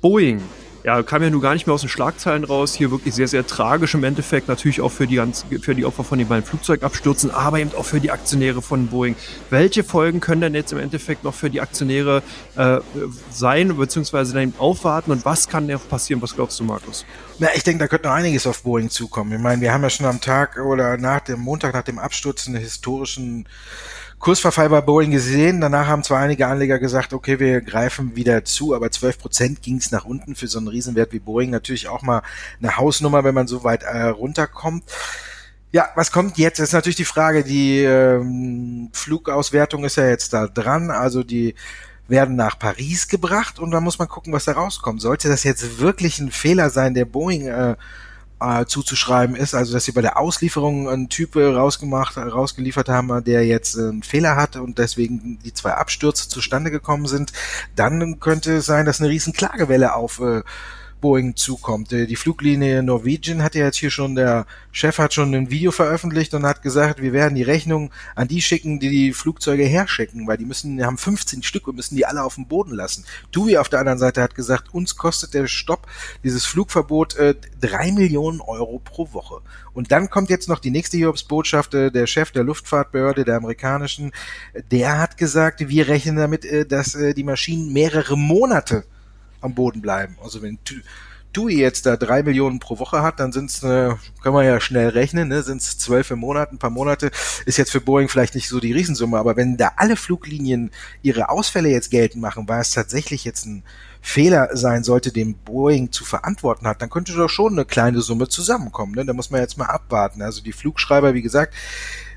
Boeing 0.00 0.42
ja, 0.84 1.02
kam 1.02 1.22
ja 1.22 1.30
nun 1.30 1.40
gar 1.40 1.54
nicht 1.54 1.66
mehr 1.66 1.72
aus 1.72 1.80
den 1.80 1.88
Schlagzeilen 1.88 2.44
raus. 2.44 2.74
Hier 2.74 2.90
wirklich 2.90 3.14
sehr, 3.14 3.26
sehr 3.26 3.46
tragisch 3.46 3.94
im 3.94 4.04
Endeffekt. 4.04 4.48
Natürlich 4.48 4.82
auch 4.82 4.92
für 4.92 5.06
die, 5.06 5.16
ganz, 5.16 5.46
für 5.62 5.74
die 5.74 5.86
Opfer 5.86 6.04
von 6.04 6.18
den 6.18 6.28
beiden 6.28 6.44
Flugzeugabstürzen, 6.44 7.30
aber 7.30 7.58
eben 7.58 7.74
auch 7.74 7.86
für 7.86 8.00
die 8.00 8.10
Aktionäre 8.10 8.60
von 8.60 8.88
Boeing. 8.88 9.16
Welche 9.48 9.82
Folgen 9.82 10.20
können 10.20 10.42
denn 10.42 10.54
jetzt 10.54 10.72
im 10.72 10.78
Endeffekt 10.78 11.24
noch 11.24 11.32
für 11.32 11.48
die 11.48 11.62
Aktionäre 11.62 12.22
äh, 12.56 12.80
sein, 13.30 13.74
beziehungsweise 13.78 14.34
dann 14.34 14.42
eben 14.42 14.54
aufwarten 14.58 15.10
und 15.10 15.24
was 15.24 15.48
kann 15.48 15.66
noch 15.66 15.88
passieren? 15.88 16.20
Was 16.20 16.34
glaubst 16.34 16.60
du, 16.60 16.64
Markus? 16.64 17.06
Na, 17.38 17.48
ich 17.54 17.64
denke, 17.64 17.78
da 17.78 17.88
könnte 17.88 18.08
noch 18.08 18.14
einiges 18.14 18.46
auf 18.46 18.62
Boeing 18.62 18.90
zukommen. 18.90 19.32
Ich 19.32 19.40
meine, 19.40 19.62
wir 19.62 19.72
haben 19.72 19.82
ja 19.82 19.90
schon 19.90 20.04
am 20.04 20.20
Tag 20.20 20.58
oder 20.58 20.98
nach 20.98 21.20
dem 21.20 21.40
Montag 21.40 21.72
nach 21.72 21.82
dem 21.82 21.98
Absturz 21.98 22.46
einen 22.46 22.58
historischen 22.58 23.46
Kursverfall 24.24 24.70
bei 24.70 24.80
Boeing 24.80 25.10
gesehen. 25.10 25.60
Danach 25.60 25.86
haben 25.86 26.02
zwar 26.02 26.20
einige 26.20 26.46
Anleger 26.46 26.78
gesagt, 26.78 27.12
okay, 27.12 27.38
wir 27.40 27.60
greifen 27.60 28.16
wieder 28.16 28.42
zu, 28.42 28.74
aber 28.74 28.90
12 28.90 29.18
Prozent 29.18 29.60
ging 29.60 29.76
es 29.76 29.90
nach 29.90 30.06
unten 30.06 30.34
für 30.34 30.48
so 30.48 30.56
einen 30.56 30.68
Riesenwert 30.68 31.12
wie 31.12 31.18
Boeing. 31.18 31.50
Natürlich 31.50 31.88
auch 31.88 32.00
mal 32.00 32.22
eine 32.58 32.78
Hausnummer, 32.78 33.22
wenn 33.22 33.34
man 33.34 33.48
so 33.48 33.64
weit 33.64 33.82
äh, 33.82 34.04
runterkommt. 34.04 34.84
Ja, 35.72 35.90
was 35.94 36.10
kommt 36.10 36.38
jetzt? 36.38 36.58
Das 36.58 36.68
ist 36.68 36.72
natürlich 36.72 36.96
die 36.96 37.04
Frage. 37.04 37.44
Die 37.44 37.80
ähm, 37.82 38.88
Flugauswertung 38.94 39.84
ist 39.84 39.96
ja 39.96 40.08
jetzt 40.08 40.32
da 40.32 40.46
dran. 40.46 40.90
Also 40.90 41.22
die 41.22 41.54
werden 42.08 42.34
nach 42.34 42.58
Paris 42.58 43.08
gebracht 43.08 43.58
und 43.58 43.72
dann 43.72 43.84
muss 43.84 43.98
man 43.98 44.08
gucken, 44.08 44.32
was 44.32 44.46
da 44.46 44.52
rauskommt. 44.52 45.02
Sollte 45.02 45.28
das 45.28 45.44
jetzt 45.44 45.80
wirklich 45.80 46.18
ein 46.18 46.30
Fehler 46.30 46.70
sein, 46.70 46.94
der 46.94 47.04
Boeing 47.04 47.46
äh, 47.46 47.76
äh, 48.44 48.66
zuzuschreiben 48.66 49.36
ist, 49.36 49.54
also 49.54 49.72
dass 49.72 49.84
sie 49.84 49.92
bei 49.92 50.02
der 50.02 50.18
Auslieferung 50.18 50.88
einen 50.88 51.08
Typ 51.08 51.36
rausgemacht, 51.36 52.16
rausgeliefert 52.16 52.88
haben, 52.88 53.24
der 53.24 53.46
jetzt 53.46 53.78
einen 53.78 54.02
Fehler 54.02 54.36
hatte 54.36 54.62
und 54.62 54.78
deswegen 54.78 55.38
die 55.44 55.54
zwei 55.54 55.72
Abstürze 55.72 56.28
zustande 56.28 56.70
gekommen 56.70 57.06
sind, 57.06 57.32
dann 57.76 58.20
könnte 58.20 58.56
es 58.56 58.66
sein, 58.66 58.86
dass 58.86 59.00
eine 59.00 59.10
riesen 59.10 59.32
Klagewelle 59.32 59.94
auf 59.94 60.20
äh, 60.20 60.42
Boeing 61.04 61.36
zukommt. 61.36 61.92
Äh, 61.92 62.06
die 62.06 62.16
Fluglinie 62.16 62.82
Norwegian 62.82 63.42
hat 63.42 63.54
ja 63.54 63.66
jetzt 63.66 63.76
hier 63.76 63.90
schon, 63.90 64.14
der 64.14 64.46
Chef 64.72 64.96
hat 64.96 65.12
schon 65.12 65.34
ein 65.34 65.50
Video 65.50 65.70
veröffentlicht 65.70 66.32
und 66.32 66.46
hat 66.46 66.62
gesagt, 66.62 67.02
wir 67.02 67.12
werden 67.12 67.34
die 67.34 67.42
Rechnung 67.42 67.90
an 68.14 68.26
die 68.26 68.40
schicken, 68.40 68.80
die 68.80 68.88
die 68.88 69.12
Flugzeuge 69.12 69.64
herschicken, 69.64 70.26
weil 70.26 70.38
die 70.38 70.46
müssen, 70.46 70.78
die 70.78 70.84
haben 70.84 70.96
15 70.96 71.42
Stück 71.42 71.68
und 71.68 71.76
müssen 71.76 71.94
die 71.94 72.06
alle 72.06 72.24
auf 72.24 72.36
dem 72.36 72.46
Boden 72.46 72.72
lassen. 72.72 73.04
TUI 73.32 73.58
auf 73.58 73.68
der 73.68 73.80
anderen 73.80 73.98
Seite 73.98 74.22
hat 74.22 74.34
gesagt, 74.34 74.72
uns 74.72 74.96
kostet 74.96 75.34
der 75.34 75.46
Stopp, 75.46 75.86
dieses 76.22 76.46
Flugverbot, 76.46 77.16
äh, 77.16 77.34
drei 77.60 77.92
Millionen 77.92 78.40
Euro 78.40 78.80
pro 78.82 79.12
Woche. 79.12 79.42
Und 79.74 79.92
dann 79.92 80.08
kommt 80.08 80.30
jetzt 80.30 80.48
noch 80.48 80.58
die 80.58 80.70
nächste 80.70 80.96
Jobsbotschaft, 80.96 81.74
äh, 81.74 81.90
der 81.90 82.06
Chef 82.06 82.30
der 82.30 82.44
Luftfahrtbehörde, 82.44 83.26
der 83.26 83.36
amerikanischen, 83.36 84.12
der 84.70 84.98
hat 84.98 85.18
gesagt, 85.18 85.68
wir 85.68 85.86
rechnen 85.86 86.16
damit, 86.16 86.46
äh, 86.46 86.64
dass 86.64 86.94
äh, 86.94 87.12
die 87.12 87.24
Maschinen 87.24 87.74
mehrere 87.74 88.16
Monate 88.16 88.84
am 89.44 89.54
Boden 89.54 89.80
bleiben. 89.80 90.16
Also 90.22 90.42
wenn 90.42 90.58
TUI 91.32 91.58
jetzt 91.58 91.84
da 91.84 91.96
drei 91.96 92.22
Millionen 92.22 92.60
pro 92.60 92.78
Woche 92.78 93.02
hat, 93.02 93.20
dann 93.20 93.32
sind 93.32 93.50
es, 93.50 93.62
äh, 93.62 93.94
können 94.22 94.34
wir 94.34 94.44
ja 94.44 94.60
schnell 94.60 94.88
rechnen, 94.88 95.28
ne, 95.28 95.42
sind 95.42 95.60
es 95.60 95.78
zwölf 95.78 96.10
im 96.10 96.20
Monat, 96.20 96.52
ein 96.52 96.58
paar 96.58 96.70
Monate, 96.70 97.10
ist 97.44 97.58
jetzt 97.58 97.72
für 97.72 97.80
Boeing 97.80 98.08
vielleicht 98.08 98.34
nicht 98.34 98.48
so 98.48 98.60
die 98.60 98.72
Riesensumme, 98.72 99.18
aber 99.18 99.36
wenn 99.36 99.56
da 99.56 99.72
alle 99.76 99.96
Fluglinien 99.96 100.70
ihre 101.02 101.28
Ausfälle 101.28 101.68
jetzt 101.68 101.90
geltend 101.90 102.22
machen, 102.22 102.48
weil 102.48 102.60
es 102.60 102.70
tatsächlich 102.70 103.24
jetzt 103.24 103.46
ein 103.46 103.64
Fehler 104.00 104.50
sein 104.52 104.84
sollte, 104.84 105.12
den 105.12 105.34
Boeing 105.34 105.90
zu 105.90 106.04
verantworten 106.04 106.66
hat, 106.66 106.82
dann 106.82 106.90
könnte 106.90 107.14
doch 107.14 107.30
schon 107.30 107.54
eine 107.54 107.64
kleine 107.64 108.02
Summe 108.02 108.28
zusammenkommen. 108.28 108.94
Ne? 108.94 109.04
Da 109.04 109.14
muss 109.14 109.30
man 109.30 109.40
jetzt 109.40 109.56
mal 109.56 109.64
abwarten. 109.64 110.20
Also 110.20 110.42
die 110.42 110.52
Flugschreiber, 110.52 111.14
wie 111.14 111.22
gesagt, 111.22 111.54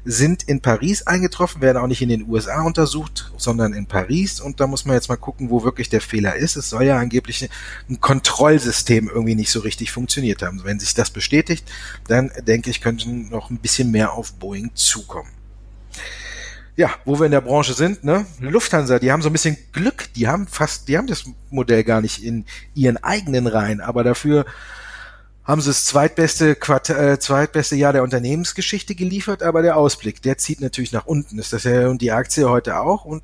sind 0.09 0.43
in 0.43 0.61
Paris 0.61 1.05
eingetroffen, 1.05 1.61
werden 1.61 1.77
auch 1.77 1.87
nicht 1.87 2.01
in 2.01 2.07
den 2.07 2.29
USA 2.29 2.61
untersucht, 2.61 3.29
sondern 3.35 3.73
in 3.73 3.87
Paris. 3.87 4.39
Und 4.39 4.61
da 4.61 4.65
muss 4.65 4.85
man 4.85 4.95
jetzt 4.95 5.09
mal 5.09 5.17
gucken, 5.17 5.49
wo 5.49 5.65
wirklich 5.65 5.89
der 5.89 5.99
Fehler 5.99 6.35
ist. 6.37 6.55
Es 6.55 6.69
soll 6.69 6.85
ja 6.85 6.97
angeblich 6.97 7.49
ein 7.89 7.99
Kontrollsystem 7.99 9.09
irgendwie 9.09 9.35
nicht 9.35 9.51
so 9.51 9.59
richtig 9.59 9.91
funktioniert 9.91 10.41
haben. 10.41 10.63
Wenn 10.63 10.79
sich 10.79 10.93
das 10.93 11.09
bestätigt, 11.09 11.69
dann 12.07 12.31
denke 12.47 12.69
ich, 12.69 12.79
könnten 12.79 13.27
noch 13.29 13.49
ein 13.49 13.57
bisschen 13.57 13.91
mehr 13.91 14.13
auf 14.13 14.31
Boeing 14.33 14.71
zukommen. 14.75 15.29
Ja, 16.77 16.91
wo 17.03 17.19
wir 17.19 17.25
in 17.25 17.31
der 17.31 17.41
Branche 17.41 17.73
sind, 17.73 18.05
ne? 18.05 18.25
Lufthansa, 18.39 18.99
die 18.99 19.11
haben 19.11 19.21
so 19.21 19.29
ein 19.29 19.33
bisschen 19.33 19.57
Glück, 19.73 20.13
die 20.15 20.27
haben 20.27 20.47
fast, 20.47 20.87
die 20.87 20.97
haben 20.97 21.07
das 21.07 21.25
Modell 21.49 21.83
gar 21.83 22.01
nicht 22.01 22.23
in 22.23 22.45
ihren 22.75 22.97
eigenen 22.97 23.47
Reihen, 23.47 23.81
aber 23.81 24.03
dafür 24.03 24.45
haben 25.47 25.61
sie 25.61 25.69
das 25.69 25.85
zweitbeste, 25.85 26.55
Quartal, 26.55 27.13
äh, 27.13 27.19
zweitbeste 27.19 27.77
Jahr 27.77 27.93
der 27.93 28.03
Unternehmensgeschichte 28.03 28.95
geliefert, 28.95 29.41
aber 29.41 29.61
der 29.61 29.77
Ausblick, 29.77 30.21
der 30.21 30.37
zieht 30.37 30.59
natürlich 30.59 30.91
nach 30.91 31.05
unten. 31.05 31.39
Ist 31.39 31.53
das 31.53 31.63
ja 31.63 31.87
und 31.87 32.01
die 32.01 32.11
Aktie 32.11 32.49
heute 32.49 32.79
auch 32.79 33.05
und 33.05 33.23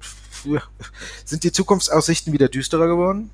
sind 1.26 1.44
die 1.44 1.52
Zukunftsaussichten 1.52 2.32
wieder 2.32 2.48
düsterer 2.48 2.88
geworden? 2.88 3.30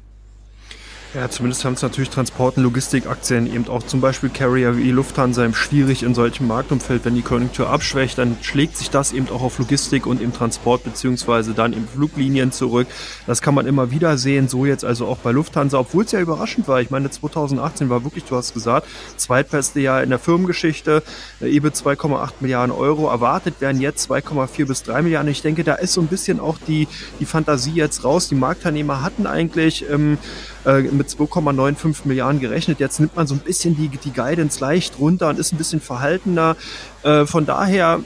Ja, 1.16 1.28
zumindest 1.28 1.66
haben 1.66 1.74
es 1.74 1.82
natürlich 1.82 2.12
Transport- 2.12 2.58
und 2.58 2.64
Logistikaktien, 2.64 3.52
eben 3.52 3.68
auch 3.68 3.82
zum 3.82 4.00
Beispiel 4.00 4.30
Carrier 4.30 4.78
wie 4.78 4.92
Lufthansa 4.92 5.44
im 5.44 5.56
schwierig 5.56 6.04
in 6.04 6.14
solchem 6.14 6.46
Marktumfeld. 6.46 7.04
Wenn 7.04 7.16
die 7.16 7.24
Konjunktur 7.24 7.68
abschwächt, 7.68 8.20
dann 8.20 8.38
schlägt 8.44 8.78
sich 8.78 8.92
das 8.92 9.12
eben 9.12 9.28
auch 9.30 9.42
auf 9.42 9.58
Logistik 9.58 10.06
und 10.06 10.22
im 10.22 10.32
Transport 10.34 10.84
beziehungsweise 10.84 11.56
dann 11.56 11.74
im 11.74 11.88
Fluglinien 11.88 12.52
zurück. 12.52 12.86
Das 13.26 13.42
kann 13.42 13.56
man 13.56 13.66
immer 13.66 13.90
wieder 13.90 14.20
sehen, 14.20 14.48
so 14.48 14.68
jetzt 14.68 14.86
also 14.86 15.08
auch 15.08 15.18
bei 15.18 15.32
Lufthansa, 15.32 15.80
obwohl 15.80 16.04
es 16.04 16.12
ja 16.12 16.20
überraschend 16.20 16.68
war. 16.68 16.80
Ich 16.80 16.92
meine, 16.92 17.10
2018 17.10 17.90
war 17.90 18.04
wirklich, 18.04 18.26
du 18.26 18.36
hast 18.36 18.54
gesagt, 18.54 18.86
zweitbeste 19.18 19.80
Jahr 19.80 20.04
in 20.04 20.12
der 20.12 20.20
Firmengeschichte, 20.20 21.02
EBIT 21.42 21.74
2,8 21.74 22.34
Milliarden 22.42 22.76
Euro. 22.76 23.10
Erwartet 23.10 23.62
werden 23.62 23.82
jetzt 23.82 24.12
2,4 24.12 24.68
bis 24.68 24.84
3 24.84 25.02
Milliarden. 25.02 25.32
Ich 25.32 25.42
denke, 25.42 25.64
da 25.64 25.74
ist 25.74 25.94
so 25.94 26.02
ein 26.02 26.08
bisschen 26.08 26.40
auch 26.40 26.60
die, 26.68 26.88
die 27.20 27.26
Fantasie 27.26 27.74
jetzt 27.74 28.04
raus. 28.04 28.30
Die 28.30 28.36
Marktteilnehmer 28.36 29.02
hatten 29.02 29.26
eigentlich 29.26 29.90
ähm, 29.90 30.20
äh, 30.66 30.82
mit 30.82 31.08
2,95 31.08 32.02
Milliarden 32.06 32.40
gerechnet. 32.40 32.80
Jetzt 32.80 33.00
nimmt 33.00 33.16
man 33.16 33.28
so 33.28 33.36
ein 33.36 33.40
bisschen 33.40 33.76
die, 33.76 33.90
die 33.90 34.12
Guidance 34.12 34.60
leicht 34.60 35.00
runter 35.00 35.30
und 35.30 35.40
ist 35.40 35.54
ein 35.54 35.58
bisschen 35.58 35.82
verhaltener. 35.82 36.56
Äh, 37.04 37.26
von 37.26 37.46
daher 37.46 38.02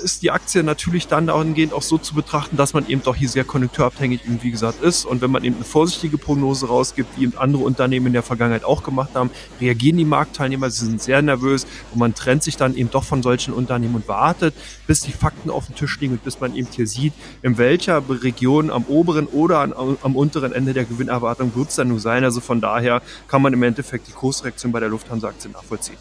ist 0.00 0.22
die 0.22 0.30
Aktie 0.30 0.62
natürlich 0.62 1.06
dann 1.06 1.26
dahingehend 1.26 1.72
auch 1.72 1.82
so 1.82 1.98
zu 1.98 2.14
betrachten, 2.14 2.56
dass 2.56 2.74
man 2.74 2.88
eben 2.88 3.02
doch 3.02 3.14
hier 3.14 3.28
sehr 3.28 3.44
konjunkturabhängig, 3.44 4.24
eben 4.24 4.42
wie 4.42 4.50
gesagt, 4.50 4.82
ist. 4.82 5.04
Und 5.04 5.20
wenn 5.20 5.30
man 5.30 5.44
eben 5.44 5.56
eine 5.56 5.64
vorsichtige 5.64 6.18
Prognose 6.18 6.66
rausgibt, 6.66 7.18
wie 7.18 7.24
eben 7.24 7.36
andere 7.36 7.62
Unternehmen 7.62 8.08
in 8.08 8.12
der 8.12 8.22
Vergangenheit 8.22 8.64
auch 8.64 8.82
gemacht 8.82 9.10
haben, 9.14 9.30
reagieren 9.60 9.98
die 9.98 10.04
Marktteilnehmer, 10.04 10.70
sie 10.70 10.86
sind 10.86 11.02
sehr 11.02 11.22
nervös 11.22 11.66
und 11.92 11.98
man 11.98 12.14
trennt 12.14 12.42
sich 12.42 12.56
dann 12.56 12.74
eben 12.74 12.90
doch 12.90 13.04
von 13.04 13.22
solchen 13.22 13.54
Unternehmen 13.54 13.94
und 13.94 14.08
wartet, 14.08 14.54
bis 14.86 15.00
die 15.00 15.12
Fakten 15.12 15.50
auf 15.50 15.66
dem 15.66 15.76
Tisch 15.76 16.00
liegen 16.00 16.14
und 16.14 16.24
bis 16.24 16.40
man 16.40 16.54
eben 16.56 16.68
hier 16.70 16.86
sieht, 16.86 17.12
in 17.42 17.58
welcher 17.58 18.02
Region 18.08 18.70
am 18.70 18.84
oberen 18.84 19.26
oder 19.26 19.60
an, 19.60 19.72
am 20.02 20.16
unteren 20.16 20.52
Ende 20.52 20.72
der 20.72 20.84
Gewinnerwartung 20.84 21.54
wird 21.54 21.68
es 21.68 21.76
dann 21.76 21.88
nur 21.88 22.00
sein. 22.00 22.24
Also 22.24 22.40
von 22.40 22.60
daher 22.60 23.02
kann 23.28 23.42
man 23.42 23.52
im 23.52 23.62
Endeffekt 23.62 24.08
die 24.08 24.12
Kursreaktion 24.12 24.72
bei 24.72 24.80
der 24.80 24.88
Lufthansa-Aktie 24.88 25.50
nachvollziehen. 25.50 25.96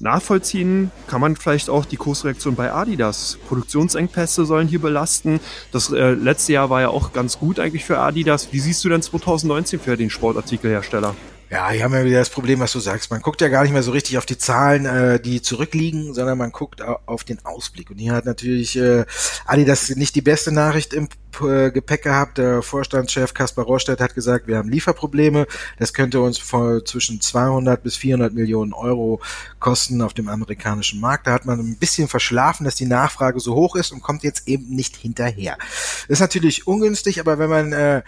Nachvollziehen 0.00 0.92
kann 1.08 1.20
man 1.20 1.34
vielleicht 1.34 1.68
auch 1.68 1.84
die 1.84 1.96
Kursreaktion 1.96 2.54
bei 2.54 2.72
Adidas. 2.72 3.38
Produktionsengpässe 3.48 4.46
sollen 4.46 4.68
hier 4.68 4.80
belasten. 4.80 5.40
Das 5.72 5.90
äh, 5.90 6.12
letzte 6.12 6.52
Jahr 6.52 6.70
war 6.70 6.80
ja 6.80 6.88
auch 6.88 7.12
ganz 7.12 7.38
gut 7.38 7.58
eigentlich 7.58 7.84
für 7.84 7.98
Adidas. 7.98 8.52
Wie 8.52 8.60
siehst 8.60 8.84
du 8.84 8.88
denn 8.88 9.02
2019 9.02 9.80
für 9.80 9.96
den 9.96 10.10
Sportartikelhersteller? 10.10 11.16
Ja, 11.50 11.70
hier 11.70 11.82
haben 11.82 11.94
wir 11.94 12.04
wieder 12.04 12.18
das 12.18 12.28
Problem, 12.28 12.60
was 12.60 12.72
du 12.72 12.78
sagst. 12.78 13.10
Man 13.10 13.22
guckt 13.22 13.40
ja 13.40 13.48
gar 13.48 13.62
nicht 13.62 13.72
mehr 13.72 13.82
so 13.82 13.90
richtig 13.90 14.18
auf 14.18 14.26
die 14.26 14.36
Zahlen, 14.36 14.84
äh, 14.84 15.18
die 15.18 15.40
zurückliegen, 15.40 16.12
sondern 16.12 16.36
man 16.36 16.52
guckt 16.52 16.82
auf 16.82 17.24
den 17.24 17.42
Ausblick. 17.42 17.90
Und 17.90 17.96
hier 17.96 18.12
hat 18.12 18.26
natürlich 18.26 18.76
äh, 18.76 19.06
Adidas 19.46 19.88
nicht 19.96 20.14
die 20.14 20.20
beste 20.20 20.52
Nachricht 20.52 20.92
im 20.92 21.08
äh, 21.40 21.70
Gepäck 21.70 22.02
gehabt. 22.02 22.36
Der 22.36 22.60
Vorstandschef 22.60 23.32
Kaspar 23.32 23.64
Rohrstedt 23.64 23.98
hat 23.98 24.14
gesagt, 24.14 24.46
wir 24.46 24.58
haben 24.58 24.68
Lieferprobleme. 24.68 25.46
Das 25.78 25.94
könnte 25.94 26.20
uns 26.20 26.36
von 26.36 26.84
zwischen 26.84 27.22
200 27.22 27.82
bis 27.82 27.96
400 27.96 28.34
Millionen 28.34 28.74
Euro 28.74 29.22
kosten 29.58 30.02
auf 30.02 30.12
dem 30.12 30.28
amerikanischen 30.28 31.00
Markt. 31.00 31.26
Da 31.26 31.32
hat 31.32 31.46
man 31.46 31.60
ein 31.60 31.78
bisschen 31.78 32.08
verschlafen, 32.08 32.64
dass 32.64 32.74
die 32.74 32.84
Nachfrage 32.84 33.40
so 33.40 33.54
hoch 33.54 33.74
ist 33.74 33.90
und 33.92 34.02
kommt 34.02 34.22
jetzt 34.22 34.48
eben 34.48 34.68
nicht 34.68 34.96
hinterher. 34.96 35.56
Das 36.08 36.18
ist 36.18 36.20
natürlich 36.20 36.66
ungünstig, 36.66 37.20
aber 37.20 37.38
wenn 37.38 37.48
man 37.48 37.72
äh, 37.72 38.02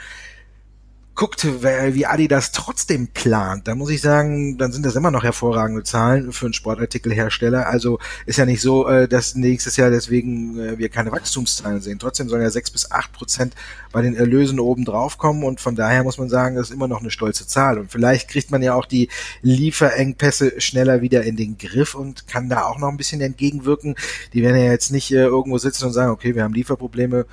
guckt, 1.14 1.46
wie 1.62 2.06
Adidas 2.06 2.52
trotzdem 2.52 3.08
plant, 3.08 3.68
dann 3.68 3.76
muss 3.78 3.90
ich 3.90 4.00
sagen, 4.00 4.56
dann 4.56 4.72
sind 4.72 4.86
das 4.86 4.96
immer 4.96 5.10
noch 5.10 5.22
hervorragende 5.22 5.82
Zahlen 5.82 6.32
für 6.32 6.46
einen 6.46 6.54
Sportartikelhersteller. 6.54 7.66
Also 7.66 7.98
ist 8.26 8.38
ja 8.38 8.46
nicht 8.46 8.62
so, 8.62 8.88
äh, 8.88 9.06
dass 9.06 9.34
nächstes 9.34 9.76
Jahr 9.76 9.90
deswegen 9.90 10.58
äh, 10.58 10.78
wir 10.78 10.88
keine 10.88 11.12
Wachstumszahlen 11.12 11.80
sehen. 11.80 11.98
Trotzdem 11.98 12.28
sollen 12.28 12.42
ja 12.42 12.50
sechs 12.50 12.70
bis 12.70 12.90
acht 12.90 13.12
Prozent 13.12 13.54
bei 13.92 14.02
den 14.02 14.14
Erlösen 14.16 14.60
oben 14.60 14.84
drauf 14.84 15.18
kommen 15.18 15.44
und 15.44 15.60
von 15.60 15.74
daher 15.74 16.04
muss 16.04 16.16
man 16.16 16.28
sagen, 16.28 16.56
das 16.56 16.68
ist 16.68 16.74
immer 16.74 16.88
noch 16.88 17.00
eine 17.00 17.10
stolze 17.10 17.46
Zahl. 17.46 17.78
Und 17.78 17.90
vielleicht 17.90 18.28
kriegt 18.28 18.50
man 18.50 18.62
ja 18.62 18.74
auch 18.74 18.86
die 18.86 19.08
Lieferengpässe 19.42 20.60
schneller 20.60 21.02
wieder 21.02 21.24
in 21.24 21.36
den 21.36 21.58
Griff 21.58 21.94
und 21.94 22.28
kann 22.28 22.48
da 22.48 22.64
auch 22.64 22.78
noch 22.78 22.88
ein 22.88 22.96
bisschen 22.96 23.20
entgegenwirken. 23.20 23.96
Die 24.32 24.42
werden 24.42 24.56
ja 24.56 24.70
jetzt 24.70 24.90
nicht 24.90 25.10
äh, 25.10 25.24
irgendwo 25.24 25.58
sitzen 25.58 25.84
und 25.86 25.92
sagen, 25.92 26.12
okay, 26.12 26.34
wir 26.34 26.44
haben 26.44 26.54
Lieferprobleme 26.54 27.26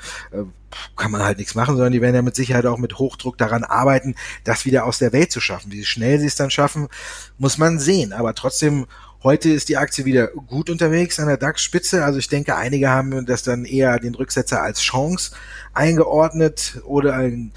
kann 0.96 1.12
man 1.12 1.24
halt 1.24 1.38
nichts 1.38 1.56
machen, 1.56 1.76
sondern 1.76 1.94
die 1.94 2.02
werden 2.02 2.16
ja 2.16 2.22
mit 2.22 2.36
Sicherheit 2.36 2.66
auch 2.66 2.78
mit 2.78 2.98
Hochdruck 3.00 3.38
daran 3.38 3.64
arbeiten, 3.64 4.16
das 4.44 4.66
wieder 4.66 4.86
aus 4.86 5.00
der 5.00 5.14
Welt 5.14 5.32
zu 5.32 5.40
schaffen. 5.40 5.72
Wie 5.72 5.86
schnell 5.86 6.20
sie 6.20 6.28
es 6.28 6.36
dann 6.36 6.52
schaffen, 6.52 6.88
muss 7.38 7.58
man 7.58 7.80
sehen. 7.80 8.14
Aber 8.14 8.34
trotzdem, 8.34 8.88
heute 9.24 9.50
ist 9.50 9.70
die 9.70 9.78
Aktie 9.78 10.06
wieder 10.06 10.28
gut 10.28 10.70
unterwegs 10.70 11.20
an 11.20 11.28
der 11.28 11.38
DAX-Spitze. 11.38 12.04
Also 12.04 12.20
ich 12.20 12.28
denke, 12.28 12.56
einige 12.56 12.90
haben 12.90 13.26
das 13.26 13.44
dann 13.44 13.66
eher 13.66 14.00
den 14.00 14.16
Rücksetzer 14.16 14.62
als 14.62 14.82
Chance 14.82 15.32
eingeordnet 15.74 16.82
oder 16.86 17.16
ein 17.16 17.52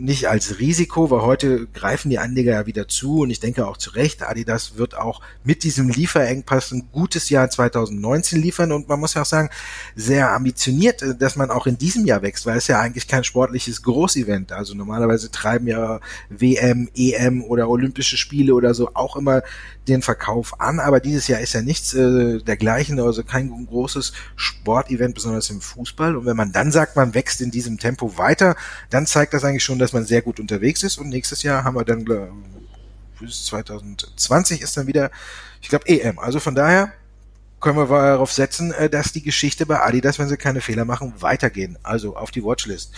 nicht 0.00 0.28
als 0.28 0.58
Risiko, 0.58 1.10
weil 1.10 1.20
heute 1.20 1.66
greifen 1.66 2.10
die 2.10 2.18
Anleger 2.18 2.52
ja 2.52 2.66
wieder 2.66 2.88
zu 2.88 3.20
und 3.20 3.30
ich 3.30 3.40
denke 3.40 3.66
auch 3.66 3.76
zu 3.76 3.90
Recht, 3.90 4.22
Adidas 4.22 4.76
wird 4.76 4.96
auch 4.96 5.20
mit 5.44 5.62
diesem 5.62 5.88
Lieferengpass 5.88 6.72
ein 6.72 6.88
gutes 6.92 7.28
Jahr 7.28 7.50
2019 7.50 8.40
liefern 8.40 8.72
und 8.72 8.88
man 8.88 8.98
muss 8.98 9.14
ja 9.14 9.22
auch 9.22 9.26
sagen, 9.26 9.50
sehr 9.94 10.32
ambitioniert, 10.32 11.02
äh, 11.02 11.14
dass 11.16 11.36
man 11.36 11.50
auch 11.50 11.66
in 11.66 11.78
diesem 11.78 12.06
Jahr 12.06 12.22
wächst, 12.22 12.46
weil 12.46 12.58
es 12.58 12.66
ja 12.66 12.80
eigentlich 12.80 13.08
kein 13.08 13.24
sportliches 13.24 13.82
Großevent, 13.82 14.52
also 14.52 14.74
normalerweise 14.74 15.30
treiben 15.30 15.66
ja 15.66 16.00
WM, 16.30 16.88
EM 16.94 17.44
oder 17.44 17.68
Olympische 17.68 18.16
Spiele 18.16 18.54
oder 18.54 18.74
so 18.74 18.90
auch 18.94 19.16
immer 19.16 19.42
den 19.90 20.02
Verkauf 20.02 20.60
an, 20.60 20.78
aber 20.78 21.00
dieses 21.00 21.28
Jahr 21.28 21.40
ist 21.40 21.52
ja 21.52 21.62
nichts 21.62 21.92
äh, 21.94 22.38
dergleichen, 22.38 23.00
also 23.00 23.24
kein 23.24 23.66
großes 23.66 24.12
Sportevent, 24.36 25.14
besonders 25.14 25.50
im 25.50 25.60
Fußball. 25.60 26.16
Und 26.16 26.26
wenn 26.26 26.36
man 26.36 26.52
dann 26.52 26.70
sagt, 26.70 26.96
man 26.96 27.14
wächst 27.14 27.40
in 27.40 27.50
diesem 27.50 27.78
Tempo 27.78 28.16
weiter, 28.16 28.56
dann 28.88 29.06
zeigt 29.06 29.34
das 29.34 29.44
eigentlich 29.44 29.64
schon, 29.64 29.78
dass 29.78 29.89
man 29.92 30.04
sehr 30.04 30.22
gut 30.22 30.40
unterwegs 30.40 30.82
ist 30.82 30.98
und 30.98 31.08
nächstes 31.08 31.42
Jahr 31.42 31.64
haben 31.64 31.76
wir 31.76 31.84
dann, 31.84 32.04
bis 33.18 33.46
2020 33.46 34.62
ist 34.62 34.76
dann 34.76 34.86
wieder, 34.86 35.10
ich 35.60 35.68
glaube, 35.68 35.86
EM. 35.88 36.18
Also 36.18 36.40
von 36.40 36.54
daher 36.54 36.92
können 37.60 37.76
wir 37.76 37.86
darauf 37.86 38.32
setzen, 38.32 38.72
äh, 38.72 38.88
dass 38.88 39.12
die 39.12 39.22
Geschichte 39.22 39.66
bei 39.66 39.80
Adidas, 39.80 40.18
wenn 40.18 40.28
sie 40.28 40.36
keine 40.36 40.60
Fehler 40.60 40.84
machen, 40.84 41.12
weitergehen. 41.18 41.78
Also 41.82 42.16
auf 42.16 42.30
die 42.30 42.42
Watchlist. 42.42 42.92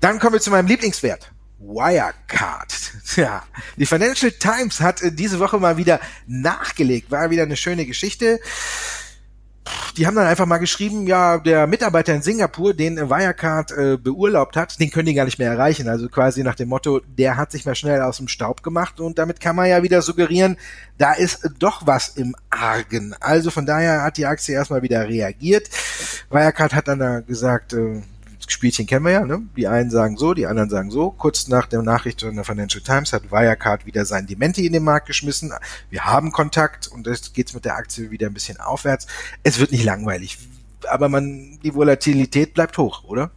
Dann 0.00 0.18
kommen 0.18 0.34
wir 0.34 0.40
zu 0.40 0.50
meinem 0.50 0.66
Lieblingswert. 0.66 1.32
Wirecard. 1.58 2.72
Ja, 3.16 3.44
die 3.76 3.86
Financial 3.86 4.30
Times 4.30 4.80
hat 4.80 5.00
äh, 5.00 5.10
diese 5.10 5.38
Woche 5.38 5.58
mal 5.58 5.78
wieder 5.78 6.00
nachgelegt. 6.26 7.10
War 7.10 7.30
wieder 7.30 7.44
eine 7.44 7.56
schöne 7.56 7.86
Geschichte 7.86 8.40
die 9.96 10.06
haben 10.06 10.14
dann 10.14 10.26
einfach 10.26 10.46
mal 10.46 10.58
geschrieben, 10.58 11.06
ja, 11.06 11.38
der 11.38 11.66
Mitarbeiter 11.66 12.14
in 12.14 12.22
Singapur, 12.22 12.74
den 12.74 12.96
Wirecard 12.96 13.72
äh, 13.72 13.96
beurlaubt 13.96 14.56
hat, 14.56 14.78
den 14.78 14.90
können 14.90 15.06
die 15.06 15.14
gar 15.14 15.24
nicht 15.24 15.38
mehr 15.38 15.50
erreichen. 15.50 15.88
Also 15.88 16.08
quasi 16.08 16.42
nach 16.42 16.54
dem 16.54 16.68
Motto, 16.68 17.00
der 17.06 17.36
hat 17.36 17.52
sich 17.52 17.64
mal 17.64 17.74
schnell 17.74 18.02
aus 18.02 18.18
dem 18.18 18.28
Staub 18.28 18.62
gemacht 18.62 19.00
und 19.00 19.18
damit 19.18 19.40
kann 19.40 19.56
man 19.56 19.68
ja 19.68 19.82
wieder 19.82 20.02
suggerieren, 20.02 20.56
da 20.98 21.12
ist 21.12 21.48
doch 21.58 21.86
was 21.86 22.08
im 22.08 22.34
Argen. 22.50 23.14
Also 23.20 23.50
von 23.50 23.66
daher 23.66 24.02
hat 24.02 24.16
die 24.16 24.26
Aktie 24.26 24.54
erstmal 24.54 24.82
wieder 24.82 25.08
reagiert. 25.08 25.68
Wirecard 26.30 26.74
hat 26.74 26.88
dann 26.88 26.98
da 26.98 27.20
gesagt, 27.20 27.72
äh, 27.72 28.02
Spielchen 28.46 28.86
kennen 28.86 29.04
wir 29.04 29.12
ja, 29.12 29.24
ne? 29.24 29.42
Die 29.56 29.66
einen 29.66 29.90
sagen 29.90 30.16
so, 30.16 30.34
die 30.34 30.46
anderen 30.46 30.70
sagen 30.70 30.90
so. 30.90 31.10
Kurz 31.10 31.48
nach 31.48 31.66
der 31.66 31.82
Nachricht 31.82 32.20
von 32.20 32.34
der 32.34 32.44
Financial 32.44 32.82
Times 32.82 33.12
hat 33.12 33.30
Wirecard 33.30 33.86
wieder 33.86 34.04
sein 34.04 34.26
Dementi 34.26 34.66
in 34.66 34.72
den 34.72 34.84
Markt 34.84 35.06
geschmissen. 35.06 35.52
Wir 35.90 36.04
haben 36.04 36.32
Kontakt 36.32 36.86
und 36.88 37.06
jetzt 37.06 37.34
geht's 37.34 37.54
mit 37.54 37.64
der 37.64 37.76
Aktie 37.76 38.10
wieder 38.10 38.26
ein 38.26 38.34
bisschen 38.34 38.60
aufwärts. 38.60 39.06
Es 39.42 39.58
wird 39.58 39.72
nicht 39.72 39.84
langweilig, 39.84 40.38
aber 40.88 41.08
man, 41.08 41.58
die 41.62 41.74
Volatilität 41.74 42.54
bleibt 42.54 42.78
hoch, 42.78 43.04
oder? 43.04 43.30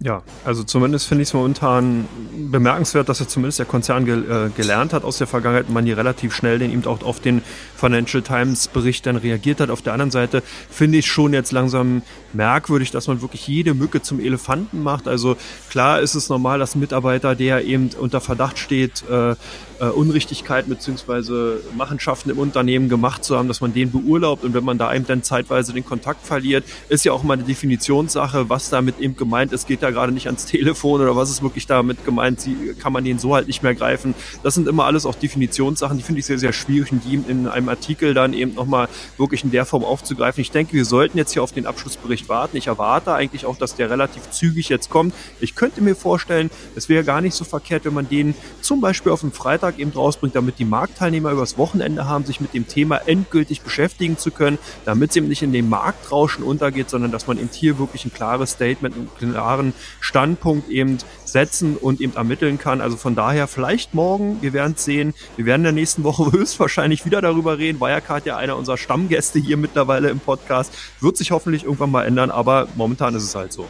Ja, 0.00 0.22
also 0.44 0.62
zumindest 0.62 1.08
finde 1.08 1.22
ich 1.22 1.30
es 1.30 1.34
momentan 1.34 2.06
bemerkenswert, 2.50 3.08
dass 3.08 3.18
er 3.18 3.26
zumindest 3.26 3.58
der 3.58 3.66
Konzern 3.66 4.04
ge 4.04 4.46
äh, 4.46 4.48
gelernt 4.50 4.92
hat 4.92 5.02
aus 5.02 5.18
der 5.18 5.26
Vergangenheit 5.26 5.70
man 5.70 5.86
hier 5.86 5.96
relativ 5.96 6.32
schnell 6.32 6.60
den 6.60 6.70
eben 6.70 6.86
auch 6.86 7.02
auf 7.02 7.18
den 7.18 7.42
Financial 7.76 8.22
Times 8.22 8.68
Bericht 8.68 9.06
dann 9.06 9.16
reagiert 9.16 9.58
hat. 9.58 9.70
Auf 9.70 9.82
der 9.82 9.94
anderen 9.94 10.12
Seite 10.12 10.44
finde 10.70 10.98
ich 10.98 11.06
schon 11.06 11.32
jetzt 11.32 11.50
langsam 11.50 12.02
merkwürdig, 12.32 12.92
dass 12.92 13.08
man 13.08 13.22
wirklich 13.22 13.48
jede 13.48 13.74
Mücke 13.74 14.00
zum 14.00 14.20
Elefanten 14.20 14.84
macht. 14.84 15.08
Also 15.08 15.36
klar 15.68 16.00
ist 16.00 16.14
es 16.14 16.28
normal, 16.28 16.60
dass 16.60 16.76
ein 16.76 16.80
Mitarbeiter, 16.80 17.34
der 17.34 17.64
eben 17.64 17.90
unter 17.98 18.20
Verdacht 18.20 18.58
steht, 18.60 19.02
äh, 19.10 19.34
äh, 19.80 19.86
Unrichtigkeiten 19.86 20.70
beziehungsweise 20.70 21.60
Machenschaften 21.76 22.30
im 22.30 22.38
Unternehmen 22.38 22.88
gemacht 22.88 23.24
zu 23.24 23.36
haben, 23.36 23.48
dass 23.48 23.60
man 23.60 23.72
den 23.72 23.90
beurlaubt 23.90 24.44
und 24.44 24.54
wenn 24.54 24.64
man 24.64 24.78
da 24.78 24.94
eben 24.94 25.06
dann 25.06 25.22
zeitweise 25.22 25.72
den 25.72 25.84
Kontakt 25.84 26.26
verliert, 26.26 26.64
ist 26.88 27.04
ja 27.04 27.12
auch 27.12 27.22
mal 27.22 27.34
eine 27.34 27.44
Definitionssache, 27.44 28.48
was 28.48 28.70
damit 28.70 28.98
eben 28.98 29.16
gemeint 29.16 29.52
ist. 29.52 29.66
Geht 29.66 29.82
da 29.82 29.90
gerade 29.90 30.12
nicht 30.12 30.26
ans 30.26 30.46
Telefon 30.46 31.00
oder 31.00 31.16
was 31.16 31.30
ist 31.30 31.42
wirklich 31.42 31.66
damit 31.66 32.04
gemeint? 32.04 32.40
Sie, 32.40 32.74
kann 32.78 32.92
man 32.92 33.04
den 33.04 33.18
so 33.18 33.34
halt 33.34 33.46
nicht 33.46 33.62
mehr 33.62 33.74
greifen? 33.74 34.14
Das 34.42 34.54
sind 34.54 34.68
immer 34.68 34.84
alles 34.84 35.06
auch 35.06 35.14
Definitionssachen, 35.14 35.96
die 35.96 36.02
finde 36.02 36.20
ich 36.20 36.26
sehr, 36.26 36.38
sehr 36.38 36.52
schwierig 36.52 36.92
und 36.92 37.02
die 37.04 37.14
in 37.14 37.46
einem 37.46 37.68
Artikel 37.68 38.14
dann 38.14 38.32
eben 38.32 38.54
nochmal 38.54 38.88
wirklich 39.16 39.44
in 39.44 39.50
der 39.50 39.64
Form 39.64 39.84
aufzugreifen. 39.84 40.40
Ich 40.40 40.50
denke, 40.50 40.72
wir 40.72 40.84
sollten 40.84 41.18
jetzt 41.18 41.32
hier 41.32 41.42
auf 41.42 41.52
den 41.52 41.66
Abschlussbericht 41.66 42.28
warten. 42.28 42.56
Ich 42.56 42.66
erwarte 42.66 43.12
eigentlich 43.14 43.46
auch, 43.46 43.56
dass 43.56 43.74
der 43.74 43.90
relativ 43.90 44.30
zügig 44.30 44.68
jetzt 44.68 44.90
kommt. 44.90 45.14
Ich 45.40 45.54
könnte 45.54 45.80
mir 45.80 45.94
vorstellen, 45.94 46.50
es 46.74 46.88
wäre 46.88 47.04
gar 47.04 47.20
nicht 47.20 47.34
so 47.34 47.44
verkehrt, 47.44 47.84
wenn 47.84 47.94
man 47.94 48.08
den 48.08 48.34
zum 48.60 48.80
Beispiel 48.80 49.12
auf 49.12 49.20
dem 49.20 49.32
Freitag 49.32 49.67
Freitag 49.68 49.78
eben 49.78 49.90
rausbringt, 49.90 50.34
damit 50.34 50.58
die 50.58 50.64
Marktteilnehmer 50.64 51.30
übers 51.30 51.58
Wochenende 51.58 52.06
haben, 52.06 52.24
sich 52.24 52.40
mit 52.40 52.54
dem 52.54 52.66
Thema 52.66 52.96
endgültig 53.06 53.60
beschäftigen 53.60 54.16
zu 54.16 54.30
können, 54.30 54.58
damit 54.84 55.10
es 55.10 55.16
eben 55.16 55.28
nicht 55.28 55.42
in 55.42 55.52
dem 55.52 55.68
Marktrauschen 55.68 56.42
untergeht, 56.42 56.88
sondern 56.88 57.12
dass 57.12 57.26
man 57.26 57.38
eben 57.38 57.50
hier 57.52 57.78
wirklich 57.78 58.04
ein 58.06 58.12
klares 58.12 58.52
Statement, 58.52 58.94
einen 58.94 59.32
klaren 59.32 59.74
Standpunkt 60.00 60.70
eben 60.70 60.98
setzen 61.24 61.76
und 61.76 62.00
eben 62.00 62.16
ermitteln 62.16 62.58
kann. 62.58 62.80
Also 62.80 62.96
von 62.96 63.14
daher 63.14 63.46
vielleicht 63.46 63.92
morgen, 63.92 64.40
wir 64.40 64.54
werden 64.54 64.74
es 64.76 64.84
sehen. 64.84 65.12
Wir 65.36 65.44
werden 65.44 65.60
in 65.60 65.64
der 65.64 65.72
nächsten 65.72 66.04
Woche 66.04 66.32
höchstwahrscheinlich 66.32 67.04
wieder 67.04 67.20
darüber 67.20 67.58
reden. 67.58 67.80
Wirecard 67.80 68.24
ja 68.24 68.36
einer 68.36 68.56
unserer 68.56 68.78
Stammgäste 68.78 69.38
hier 69.38 69.58
mittlerweile 69.58 70.08
im 70.08 70.20
Podcast. 70.20 70.72
Wird 71.00 71.16
sich 71.16 71.30
hoffentlich 71.30 71.64
irgendwann 71.64 71.90
mal 71.90 72.04
ändern, 72.04 72.30
aber 72.30 72.68
momentan 72.76 73.14
ist 73.14 73.24
es 73.24 73.34
halt 73.34 73.52
so. 73.52 73.66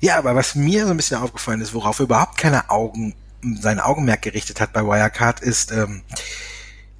Ja, 0.00 0.18
aber 0.18 0.34
was 0.34 0.54
mir 0.54 0.84
so 0.84 0.90
ein 0.90 0.96
bisschen 0.96 1.18
aufgefallen 1.18 1.60
ist, 1.60 1.74
worauf 1.74 1.98
überhaupt 1.98 2.36
keine 2.36 2.70
Augen 2.70 3.14
sein 3.60 3.80
Augenmerk 3.80 4.22
gerichtet 4.22 4.60
hat 4.60 4.72
bei 4.72 4.82
Wirecard, 4.82 5.40
ist 5.40 5.72
ähm, 5.72 6.02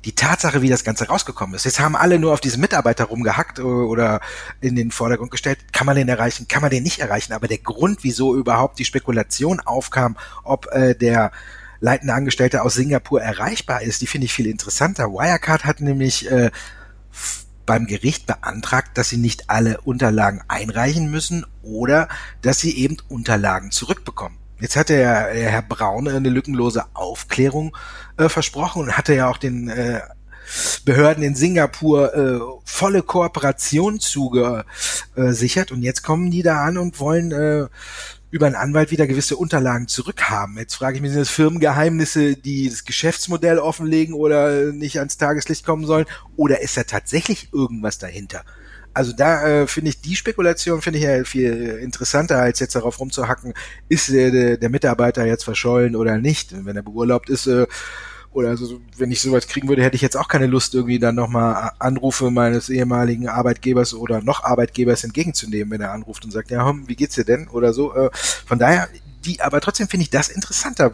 die 0.04 0.14
Tatsache, 0.14 0.62
wie 0.62 0.68
das 0.68 0.85
Ganze 0.85 1.09
rausgekommen 1.09 1.54
ist. 1.54 1.64
Jetzt 1.64 1.80
haben 1.80 1.96
alle 1.96 2.18
nur 2.18 2.33
auf 2.33 2.40
diesen 2.40 2.61
Mitarbeiter 2.61 3.04
rumgehackt 3.04 3.59
äh, 3.59 3.62
oder 3.62 4.20
in 4.61 4.76
den 4.76 4.90
Vordergrund 4.90 5.30
gestellt. 5.30 5.72
Kann 5.72 5.87
man 5.87 5.96
den 5.96 6.09
erreichen? 6.09 6.46
Kann 6.48 6.62
man 6.62 6.70
den 6.70 6.83
nicht 6.83 6.98
erreichen? 6.98 7.33
Aber 7.33 7.48
der 7.48 7.59
Grund, 7.59 8.00
wieso 8.02 8.37
überhaupt 8.37 8.78
die 8.78 8.85
Spekulation 8.85 9.61
aufkam, 9.61 10.16
ob 10.42 10.66
äh, 10.72 10.94
der 10.94 11.33
leitende 11.80 12.14
Angestellte 12.14 12.62
aus 12.62 12.74
Singapur 12.74 13.20
erreichbar 13.20 13.83
ist, 13.83 14.00
die 14.00 14.07
finde 14.07 14.26
ich 14.26 14.33
viel 14.33 14.46
interessanter. 14.46 15.12
Wirecard 15.12 15.64
hat 15.64 15.80
nämlich 15.80 16.30
äh, 16.30 16.50
beim 17.66 17.87
Gericht 17.87 18.26
beantragt, 18.26 18.96
dass 18.98 19.09
sie 19.09 19.16
nicht 19.16 19.50
alle 19.50 19.80
Unterlagen 19.80 20.42
einreichen 20.48 21.11
müssen 21.11 21.46
oder 21.62 22.09
dass 22.42 22.59
sie 22.59 22.76
eben 22.76 22.96
Unterlagen 23.09 23.70
zurückbekommen. 23.70 24.38
Jetzt 24.64 24.77
hat 24.77 24.88
der, 24.88 25.35
der 25.35 25.50
Herr 25.50 25.61
Braun 25.61 26.09
eine 26.09 26.31
lückenlose 26.31 26.87
Aufklärung 26.94 27.77
äh, 28.16 28.31
versprochen 28.31 28.85
und 28.85 28.96
hatte 28.96 29.14
ja 29.14 29.29
auch 29.29 29.37
den 29.37 29.68
äh, 29.68 30.00
Behörden 30.87 31.22
in 31.22 31.35
Singapur 31.35 32.14
äh, 32.14 32.40
volle 32.64 33.03
Kooperation 33.03 34.00
zugesichert. 34.00 35.70
Und 35.70 35.83
jetzt 35.83 36.03
kommen 36.03 36.31
die 36.31 36.42
da 36.42 36.64
an 36.64 36.79
und 36.79 36.98
wollen 36.98 37.31
äh, 37.33 37.66
über 38.31 38.46
einen 38.46 38.55
Anwalt 38.55 38.90
wieder 38.90 39.07
gewisse 39.07 39.37
Unterlagen 39.37 39.87
zurückhaben. 39.87 40.57
Jetzt 40.57 40.77
frage 40.77 40.96
ich 40.96 41.03
mich, 41.03 41.11
sind 41.11 41.20
das 41.20 41.29
Firmengeheimnisse, 41.29 42.35
die 42.35 42.70
das 42.70 42.87
Geschäftsmodell 42.87 43.59
offenlegen 43.59 44.14
oder 44.14 44.72
nicht 44.72 44.96
ans 44.98 45.18
Tageslicht 45.18 45.66
kommen 45.66 45.85
sollen? 45.85 46.07
Oder 46.37 46.62
ist 46.62 46.79
da 46.79 46.85
tatsächlich 46.85 47.50
irgendwas 47.53 47.98
dahinter? 47.98 48.46
Also 48.94 49.12
da 49.12 49.46
äh, 49.46 49.66
finde 49.66 49.90
ich 49.90 50.00
die 50.00 50.16
Spekulation 50.16 50.80
finde 50.80 51.00
ich 51.00 51.04
ja 51.04 51.24
viel 51.24 51.78
interessanter, 51.83 52.38
als 52.38 52.61
jetzt 52.61 52.76
darauf 52.76 53.00
rumzuhacken, 53.00 53.52
ist 53.88 54.09
der, 54.11 54.57
der 54.57 54.70
Mitarbeiter 54.70 55.26
jetzt 55.26 55.44
verschollen 55.44 55.96
oder 55.96 56.18
nicht. 56.18 56.64
Wenn 56.64 56.76
er 56.76 56.83
beurlaubt 56.83 57.28
ist, 57.28 57.46
äh, 57.46 57.66
oder 58.35 58.48
also, 58.48 58.80
wenn 58.96 59.12
ich 59.12 59.20
sowas 59.20 59.46
kriegen 59.46 59.68
würde, 59.68 59.85
hätte 59.85 59.94
ich 59.94 60.02
jetzt 60.02 60.16
auch 60.16 60.26
keine 60.26 60.48
Lust, 60.48 60.74
irgendwie 60.74 60.98
dann 60.98 61.14
nochmal 61.14 61.70
Anrufe 61.78 62.33
meines 62.33 62.68
ehemaligen 62.68 63.28
Arbeitgebers 63.28 63.94
oder 63.94 64.22
noch 64.22 64.42
Arbeitgebers 64.42 65.04
entgegenzunehmen, 65.04 65.70
wenn 65.70 65.80
er 65.80 65.92
anruft 65.92 66.24
und 66.24 66.33
sagt, 66.33 66.50
ja, 66.50 66.68
hm, 66.68 66.88
wie 66.88 66.96
geht's 66.96 67.14
dir 67.14 67.24
denn? 67.24 67.46
Oder 67.48 67.72
so. 67.72 67.94
Äh, 67.94 68.11
von 68.12 68.59
daher, 68.59 68.88
die, 69.24 69.40
aber 69.40 69.61
trotzdem 69.61 69.87
finde 69.87 70.02
ich 70.02 70.11
das 70.11 70.28
interessanter. 70.28 70.92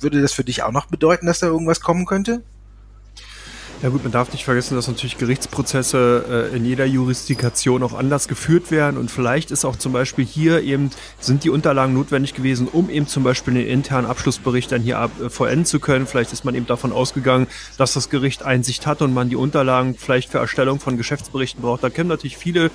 Würde 0.00 0.20
das 0.20 0.32
für 0.32 0.44
dich 0.44 0.62
auch 0.62 0.70
noch 0.70 0.86
bedeuten, 0.86 1.24
dass 1.24 1.38
da 1.38 1.46
irgendwas 1.46 1.80
kommen 1.80 2.04
könnte? 2.04 2.42
Ja 3.84 3.90
gut, 3.90 4.02
man 4.02 4.12
darf 4.12 4.32
nicht 4.32 4.46
vergessen, 4.46 4.76
dass 4.76 4.88
natürlich 4.88 5.18
Gerichtsprozesse 5.18 6.48
äh, 6.50 6.56
in 6.56 6.64
jeder 6.64 6.86
Jurisdiktion 6.86 7.82
auch 7.82 7.92
anders 7.92 8.28
geführt 8.28 8.70
werden 8.70 8.96
und 8.96 9.10
vielleicht 9.10 9.50
ist 9.50 9.66
auch 9.66 9.76
zum 9.76 9.92
Beispiel 9.92 10.24
hier 10.24 10.62
eben, 10.62 10.88
sind 11.20 11.44
die 11.44 11.50
Unterlagen 11.50 11.92
notwendig 11.92 12.32
gewesen, 12.32 12.66
um 12.66 12.88
eben 12.88 13.06
zum 13.06 13.24
Beispiel 13.24 13.52
den 13.52 13.66
internen 13.66 14.06
Abschlussbericht 14.06 14.72
dann 14.72 14.80
hier 14.80 15.00
ab, 15.00 15.10
äh, 15.22 15.28
vollenden 15.28 15.66
zu 15.66 15.80
können. 15.80 16.06
Vielleicht 16.06 16.32
ist 16.32 16.46
man 16.46 16.54
eben 16.54 16.66
davon 16.66 16.92
ausgegangen, 16.92 17.46
dass 17.76 17.92
das 17.92 18.08
Gericht 18.08 18.42
Einsicht 18.42 18.86
hat 18.86 19.02
und 19.02 19.12
man 19.12 19.28
die 19.28 19.36
Unterlagen 19.36 19.96
vielleicht 19.98 20.30
für 20.30 20.38
Erstellung 20.38 20.80
von 20.80 20.96
Geschäftsberichten 20.96 21.60
braucht. 21.60 21.84
Da 21.84 21.90
können 21.90 22.08
natürlich 22.08 22.38
viele 22.38 22.70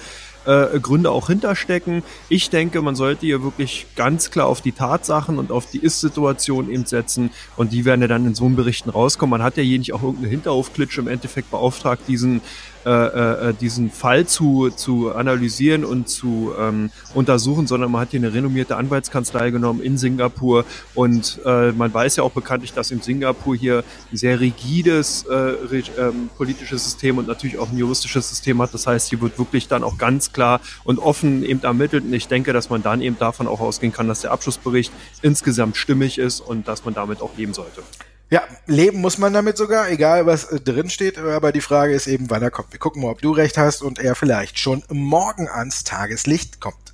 äh, 0.50 0.80
Gründe 0.80 1.12
auch 1.12 1.28
hinterstecken. 1.28 2.02
Ich 2.28 2.50
denke, 2.50 2.82
man 2.82 2.96
sollte 2.96 3.26
hier 3.26 3.44
wirklich 3.44 3.86
ganz 3.96 4.32
klar 4.32 4.48
auf 4.48 4.62
die 4.62 4.72
Tatsachen 4.72 5.38
und 5.38 5.52
auf 5.52 5.70
die 5.70 5.78
Ist-Situation 5.78 6.72
eben 6.72 6.86
setzen 6.86 7.30
und 7.56 7.72
die 7.72 7.86
werden 7.86 8.02
ja 8.02 8.08
dann 8.08 8.26
in 8.26 8.34
so 8.34 8.46
einem 8.46 8.56
Berichten 8.56 8.90
rauskommen. 8.90 9.32
Man 9.32 9.44
hat 9.44 9.58
ja 9.58 9.64
hier 9.64 9.78
nicht 9.78 9.94
auch 9.94 10.02
irgendeine 10.02 10.30
Hinterhofklitsche 10.30 11.02
im 11.02 11.08
Endeffekt 11.08 11.52
beauftragt, 11.52 12.02
diesen 12.08 12.42
äh, 12.86 13.50
äh, 13.50 13.54
diesen 13.54 13.92
Fall 13.92 14.26
zu, 14.26 14.70
zu 14.70 15.13
analysieren 15.13 15.84
und 15.84 16.08
zu 16.08 16.54
ähm, 16.58 16.92
untersuchen, 17.13 17.68
sondern 17.68 17.92
man 17.92 18.02
hat 18.02 18.12
hier 18.12 18.20
eine 18.20 18.34
renommierte 18.34 18.78
Anwaltskanzlei 18.78 19.52
genommen 19.52 19.82
in 19.82 19.98
Singapur 19.98 20.63
und 20.96 21.39
äh, 21.46 21.74
man 21.74 21.94
weiß 21.94 22.15
ja 22.15 22.24
auch 22.24 22.32
bekanntlich, 22.32 22.72
dass 22.72 22.92
in 22.92 23.02
Singapur 23.02 23.56
hier 23.56 23.84
ein 24.12 24.18
sehr 24.18 24.39
rigides 24.39 25.26
äh, 25.26 25.82
ähm, 25.98 26.30
politisches 26.38 26.86
System 26.86 27.18
und 27.18 27.28
natürlich 27.28 27.58
auch 27.58 27.70
ein 27.70 27.78
juristisches 27.78 28.30
System 28.30 28.62
hat. 28.62 28.74
Das 28.74 28.88
heißt, 28.88 29.10
hier 29.10 29.20
wird 29.22 29.38
wirklich 29.38 29.68
dann 29.68 29.84
auch 29.84 29.98
ganz 29.98 30.32
klar 30.32 30.62
und 30.86 31.00
offen 31.00 31.44
eben 31.44 31.62
ermittelt 31.63 32.06
und 32.06 32.13
ich 32.13 32.28
denke, 32.28 32.54
dass 32.54 32.70
man 32.70 32.82
dann 32.82 33.02
eben 33.02 33.20
davon 33.20 33.48
auch 33.48 33.60
ausgehen 33.60 33.92
kann, 33.92 34.08
dass 34.08 34.22
der 34.22 34.32
Abschlussbericht 34.32 34.94
insgesamt 35.22 35.76
stimmig 35.76 36.18
ist 36.18 36.39
und 36.39 36.68
dass 36.68 36.86
man 36.86 36.94
damit 36.94 37.22
auch 37.22 37.36
leben 37.38 37.54
sollte. 37.54 37.84
Ja, 38.32 38.44
leben 38.68 39.02
muss 39.02 39.18
man 39.18 39.34
damit 39.34 39.58
sogar, 39.58 39.89
egal 39.89 40.28
was 40.28 40.46
äh, 40.46 40.60
drin 40.60 40.92
steht, 40.92 41.18
aber 41.18 41.52
die 41.52 41.62
Frage 41.62 41.94
ist 41.94 42.06
eben, 42.06 42.30
wann 42.30 42.44
er 42.44 42.52
kommt. 42.52 42.72
Wir 42.72 42.80
gucken 42.80 43.02
mal, 43.02 43.10
ob 43.10 43.22
du 43.22 43.32
recht 43.32 43.58
hast 43.58 43.82
und 43.82 43.98
er 43.98 44.13
vielleicht 44.13 44.60
schon 44.60 44.84
morgen 44.89 45.48
ans 45.48 45.84
Tageslicht 45.84 46.60
kommt. 46.60 46.94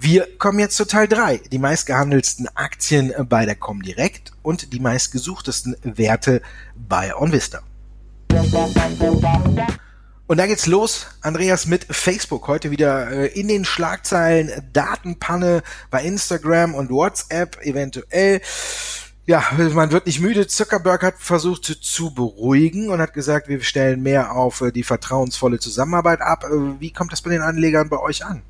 Wir 0.00 0.28
kommen 0.38 0.58
jetzt 0.58 0.76
zu 0.76 0.86
Teil 0.86 1.06
3, 1.06 1.38
die 1.52 1.58
meistgehandelsten 1.58 2.48
Aktien 2.56 3.12
bei 3.28 3.46
der 3.46 3.54
Comdirect 3.54 4.32
und 4.42 4.72
die 4.72 4.80
meistgesuchtesten 4.80 5.76
Werte 5.82 6.42
bei 6.74 7.14
OnVista. 7.14 7.60
Und 10.26 10.36
da 10.36 10.46
geht's 10.46 10.66
los, 10.66 11.06
Andreas, 11.22 11.66
mit 11.66 11.86
Facebook. 11.88 12.48
Heute 12.48 12.70
wieder 12.70 13.10
äh, 13.10 13.26
in 13.28 13.48
den 13.48 13.64
Schlagzeilen 13.64 14.50
Datenpanne 14.72 15.62
bei 15.90 16.02
Instagram 16.02 16.74
und 16.74 16.90
WhatsApp 16.90 17.58
eventuell 17.62 18.40
ja, 19.28 19.44
man 19.74 19.92
wird 19.92 20.06
nicht 20.06 20.20
müde. 20.20 20.46
Zuckerberg 20.46 21.02
hat 21.02 21.16
versucht 21.18 21.66
zu 21.66 22.14
beruhigen 22.14 22.88
und 22.88 22.98
hat 22.98 23.12
gesagt, 23.12 23.48
wir 23.48 23.60
stellen 23.60 24.02
mehr 24.02 24.32
auf 24.32 24.62
äh, 24.62 24.72
die 24.72 24.82
vertrauensvolle 24.82 25.58
Zusammenarbeit 25.58 26.22
ab. 26.22 26.44
Äh, 26.44 26.80
wie 26.80 26.94
kommt 26.94 27.12
das 27.12 27.20
bei 27.20 27.28
den 27.28 27.42
Anlegern 27.42 27.90
bei 27.90 27.98
euch 27.98 28.24
an? 28.24 28.40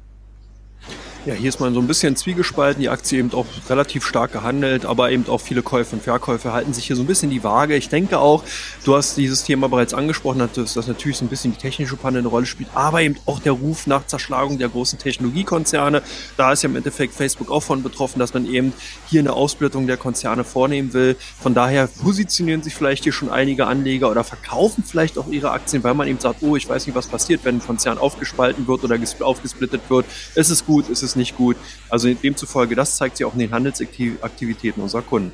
Ja, 1.28 1.34
hier 1.34 1.50
ist 1.50 1.60
man 1.60 1.74
so 1.74 1.80
ein 1.80 1.86
bisschen 1.86 2.16
zwiegespalten. 2.16 2.80
Die 2.80 2.88
Aktie 2.88 3.18
eben 3.18 3.30
auch 3.34 3.44
relativ 3.68 4.06
stark 4.06 4.32
gehandelt, 4.32 4.86
aber 4.86 5.10
eben 5.10 5.28
auch 5.28 5.42
viele 5.42 5.60
Käufe 5.60 5.94
und 5.94 6.02
Verkäufe 6.02 6.54
halten 6.54 6.72
sich 6.72 6.86
hier 6.86 6.96
so 6.96 7.02
ein 7.02 7.06
bisschen 7.06 7.28
die 7.28 7.44
Waage. 7.44 7.76
Ich 7.76 7.90
denke 7.90 8.18
auch, 8.18 8.42
du 8.84 8.96
hast 8.96 9.18
dieses 9.18 9.44
Thema 9.44 9.68
bereits 9.68 9.92
angesprochen, 9.92 10.38
dass 10.38 10.72
das 10.72 10.86
natürlich 10.86 11.18
so 11.18 11.26
ein 11.26 11.28
bisschen 11.28 11.52
die 11.52 11.58
technische 11.58 11.96
Panne 11.96 12.20
eine 12.20 12.28
Rolle 12.28 12.46
spielt, 12.46 12.70
aber 12.72 13.02
eben 13.02 13.16
auch 13.26 13.40
der 13.40 13.52
Ruf 13.52 13.86
nach 13.86 14.06
Zerschlagung 14.06 14.56
der 14.56 14.70
großen 14.70 14.98
Technologiekonzerne. 14.98 16.00
Da 16.38 16.52
ist 16.52 16.62
ja 16.62 16.70
im 16.70 16.76
Endeffekt 16.76 17.12
Facebook 17.12 17.50
auch 17.50 17.62
von 17.62 17.82
betroffen, 17.82 18.20
dass 18.20 18.32
man 18.32 18.46
eben 18.46 18.72
hier 19.06 19.20
eine 19.20 19.34
Ausblittung 19.34 19.86
der 19.86 19.98
Konzerne 19.98 20.44
vornehmen 20.44 20.94
will. 20.94 21.14
Von 21.38 21.52
daher 21.52 21.88
positionieren 21.88 22.62
sich 22.62 22.74
vielleicht 22.74 23.04
hier 23.04 23.12
schon 23.12 23.28
einige 23.28 23.66
Anleger 23.66 24.10
oder 24.10 24.24
verkaufen 24.24 24.82
vielleicht 24.82 25.18
auch 25.18 25.28
ihre 25.28 25.50
Aktien, 25.50 25.84
weil 25.84 25.92
man 25.92 26.08
eben 26.08 26.20
sagt, 26.20 26.42
oh, 26.42 26.56
ich 26.56 26.66
weiß 26.66 26.86
nicht, 26.86 26.96
was 26.96 27.06
passiert, 27.06 27.44
wenn 27.44 27.56
ein 27.56 27.62
Konzern 27.62 27.98
aufgespalten 27.98 28.66
wird 28.66 28.82
oder 28.82 28.98
aufgesplittet 29.20 29.82
wird. 29.90 30.06
Ist 30.34 30.48
es 30.48 30.64
gut, 30.64 30.88
ist 30.88 31.02
es 31.02 31.17
nicht 31.18 31.36
gut. 31.36 31.56
Also 31.90 32.12
demzufolge, 32.12 32.74
das 32.74 32.96
zeigt 32.96 33.18
sich 33.18 33.26
auch 33.26 33.34
in 33.34 33.40
den 33.40 33.52
Handelsaktivitäten 33.52 34.82
unserer 34.82 35.02
Kunden. 35.02 35.32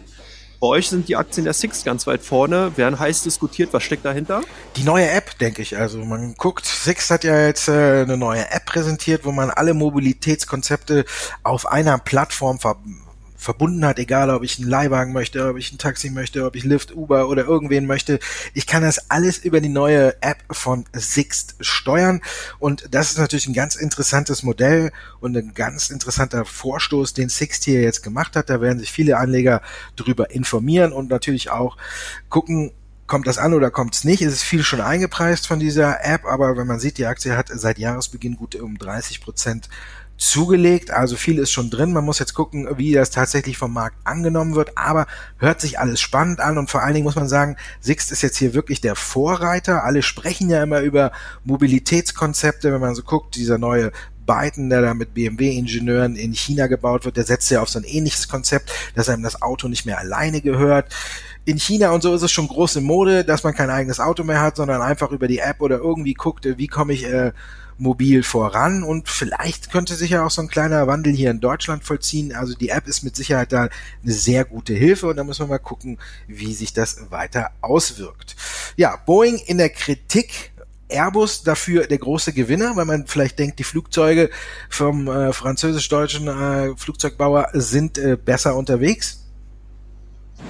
Bei 0.64 0.68
euch 0.68 0.88
sind 0.88 1.08
die 1.08 1.16
Aktien 1.16 1.44
der 1.44 1.52
Six 1.52 1.84
ganz 1.84 2.06
weit 2.06 2.22
vorne, 2.22 2.76
werden 2.76 2.98
heiß 2.98 3.22
diskutiert. 3.22 3.74
Was 3.74 3.82
steckt 3.82 4.04
dahinter? 4.04 4.40
Die 4.76 4.82
neue 4.82 5.10
App, 5.10 5.38
denke 5.38 5.60
ich. 5.60 5.76
Also 5.76 5.98
man 5.98 6.34
guckt, 6.36 6.64
Six 6.64 7.10
hat 7.10 7.22
ja 7.22 7.46
jetzt 7.46 7.68
äh, 7.68 8.02
eine 8.02 8.16
neue 8.16 8.50
App 8.50 8.64
präsentiert, 8.64 9.26
wo 9.26 9.32
man 9.32 9.50
alle 9.50 9.74
Mobilitätskonzepte 9.74 11.04
auf 11.42 11.66
einer 11.66 11.98
Plattform 11.98 12.58
ver 12.58 12.76
verbunden 13.36 13.84
hat, 13.84 13.98
egal 13.98 14.30
ob 14.30 14.42
ich 14.42 14.58
einen 14.58 14.68
Leihwagen 14.68 15.12
möchte, 15.12 15.48
ob 15.48 15.56
ich 15.56 15.72
ein 15.72 15.78
Taxi 15.78 16.10
möchte, 16.10 16.44
ob 16.44 16.56
ich 16.56 16.64
Lyft, 16.64 16.94
Uber 16.94 17.28
oder 17.28 17.44
irgendwen 17.44 17.86
möchte. 17.86 18.18
Ich 18.54 18.66
kann 18.66 18.82
das 18.82 19.10
alles 19.10 19.38
über 19.38 19.60
die 19.60 19.68
neue 19.68 20.22
App 20.22 20.38
von 20.50 20.84
Sixt 20.92 21.56
steuern 21.60 22.20
und 22.58 22.88
das 22.90 23.10
ist 23.10 23.18
natürlich 23.18 23.46
ein 23.46 23.54
ganz 23.54 23.76
interessantes 23.76 24.42
Modell 24.42 24.92
und 25.20 25.36
ein 25.36 25.54
ganz 25.54 25.90
interessanter 25.90 26.44
Vorstoß, 26.44 27.12
den 27.14 27.28
Sixt 27.28 27.64
hier 27.64 27.82
jetzt 27.82 28.02
gemacht 28.02 28.36
hat. 28.36 28.50
Da 28.50 28.60
werden 28.60 28.78
sich 28.78 28.92
viele 28.92 29.18
Anleger 29.18 29.62
drüber 29.96 30.30
informieren 30.30 30.92
und 30.92 31.10
natürlich 31.10 31.50
auch 31.50 31.76
gucken, 32.28 32.72
kommt 33.06 33.26
das 33.26 33.38
an 33.38 33.52
oder 33.52 33.70
kommt 33.70 33.94
es 33.94 34.04
nicht? 34.04 34.22
Es 34.22 34.32
ist 34.32 34.42
viel 34.42 34.62
schon 34.62 34.80
eingepreist 34.80 35.46
von 35.46 35.58
dieser 35.58 36.04
App, 36.04 36.24
aber 36.24 36.56
wenn 36.56 36.66
man 36.66 36.80
sieht, 36.80 36.98
die 36.98 37.06
Aktie 37.06 37.36
hat 37.36 37.48
seit 37.52 37.78
Jahresbeginn 37.78 38.36
gut 38.36 38.54
um 38.54 38.78
30 38.78 39.20
Prozent 39.20 39.68
zugelegt, 40.16 40.90
also 40.90 41.16
viel 41.16 41.38
ist 41.38 41.50
schon 41.50 41.70
drin. 41.70 41.92
Man 41.92 42.04
muss 42.04 42.18
jetzt 42.18 42.34
gucken, 42.34 42.68
wie 42.76 42.92
das 42.92 43.10
tatsächlich 43.10 43.58
vom 43.58 43.72
Markt 43.72 43.96
angenommen 44.04 44.54
wird, 44.54 44.76
aber 44.76 45.06
hört 45.38 45.60
sich 45.60 45.78
alles 45.78 46.00
spannend 46.00 46.40
an 46.40 46.58
und 46.58 46.70
vor 46.70 46.82
allen 46.82 46.94
Dingen 46.94 47.04
muss 47.04 47.16
man 47.16 47.28
sagen, 47.28 47.56
Sixt 47.80 48.12
ist 48.12 48.22
jetzt 48.22 48.38
hier 48.38 48.54
wirklich 48.54 48.80
der 48.80 48.94
Vorreiter. 48.96 49.84
Alle 49.84 50.02
sprechen 50.02 50.50
ja 50.50 50.62
immer 50.62 50.80
über 50.80 51.12
Mobilitätskonzepte, 51.44 52.72
wenn 52.72 52.80
man 52.80 52.94
so 52.94 53.02
guckt, 53.02 53.34
dieser 53.34 53.58
neue 53.58 53.90
Byton, 54.26 54.70
der 54.70 54.82
da 54.82 54.94
mit 54.94 55.14
BMW-Ingenieuren 55.14 56.16
in 56.16 56.32
China 56.32 56.66
gebaut 56.66 57.04
wird, 57.04 57.16
der 57.16 57.24
setzt 57.24 57.50
ja 57.50 57.60
auf 57.60 57.68
so 57.68 57.78
ein 57.78 57.84
ähnliches 57.84 58.28
Konzept, 58.28 58.72
dass 58.94 59.08
einem 59.08 59.22
das 59.22 59.42
Auto 59.42 59.68
nicht 59.68 59.84
mehr 59.84 59.98
alleine 59.98 60.40
gehört. 60.40 60.94
In 61.44 61.58
China 61.58 61.90
und 61.90 62.02
so 62.02 62.14
ist 62.14 62.22
es 62.22 62.32
schon 62.32 62.48
große 62.48 62.80
Mode, 62.80 63.24
dass 63.24 63.44
man 63.44 63.54
kein 63.54 63.68
eigenes 63.68 64.00
Auto 64.00 64.24
mehr 64.24 64.40
hat, 64.40 64.56
sondern 64.56 64.80
einfach 64.80 65.10
über 65.10 65.28
die 65.28 65.40
App 65.40 65.60
oder 65.60 65.76
irgendwie 65.76 66.14
guckt, 66.14 66.46
wie 66.56 66.68
komme 66.68 66.94
ich 66.94 67.04
äh, 67.04 67.32
mobil 67.78 68.22
voran 68.22 68.82
und 68.82 69.08
vielleicht 69.08 69.70
könnte 69.70 69.94
sich 69.94 70.10
ja 70.10 70.24
auch 70.24 70.30
so 70.30 70.42
ein 70.42 70.48
kleiner 70.48 70.86
Wandel 70.86 71.12
hier 71.12 71.30
in 71.30 71.40
Deutschland 71.40 71.84
vollziehen. 71.84 72.34
Also 72.34 72.54
die 72.54 72.68
App 72.68 72.86
ist 72.86 73.02
mit 73.02 73.16
Sicherheit 73.16 73.52
da 73.52 73.68
eine 74.02 74.12
sehr 74.12 74.44
gute 74.44 74.74
Hilfe 74.74 75.08
und 75.08 75.16
da 75.16 75.24
müssen 75.24 75.44
wir 75.44 75.48
mal 75.48 75.58
gucken, 75.58 75.98
wie 76.26 76.54
sich 76.54 76.72
das 76.72 77.10
weiter 77.10 77.50
auswirkt. 77.60 78.36
Ja, 78.76 78.96
Boeing 78.96 79.38
in 79.38 79.58
der 79.58 79.70
Kritik 79.70 80.52
Airbus 80.88 81.42
dafür 81.42 81.86
der 81.86 81.98
große 81.98 82.32
Gewinner, 82.32 82.76
weil 82.76 82.84
man 82.84 83.06
vielleicht 83.06 83.38
denkt, 83.38 83.58
die 83.58 83.64
Flugzeuge 83.64 84.30
vom 84.68 85.08
äh, 85.08 85.32
französisch-deutschen 85.32 86.28
äh, 86.28 86.76
Flugzeugbauer 86.76 87.48
sind 87.52 87.98
äh, 87.98 88.16
besser 88.16 88.56
unterwegs. 88.56 89.23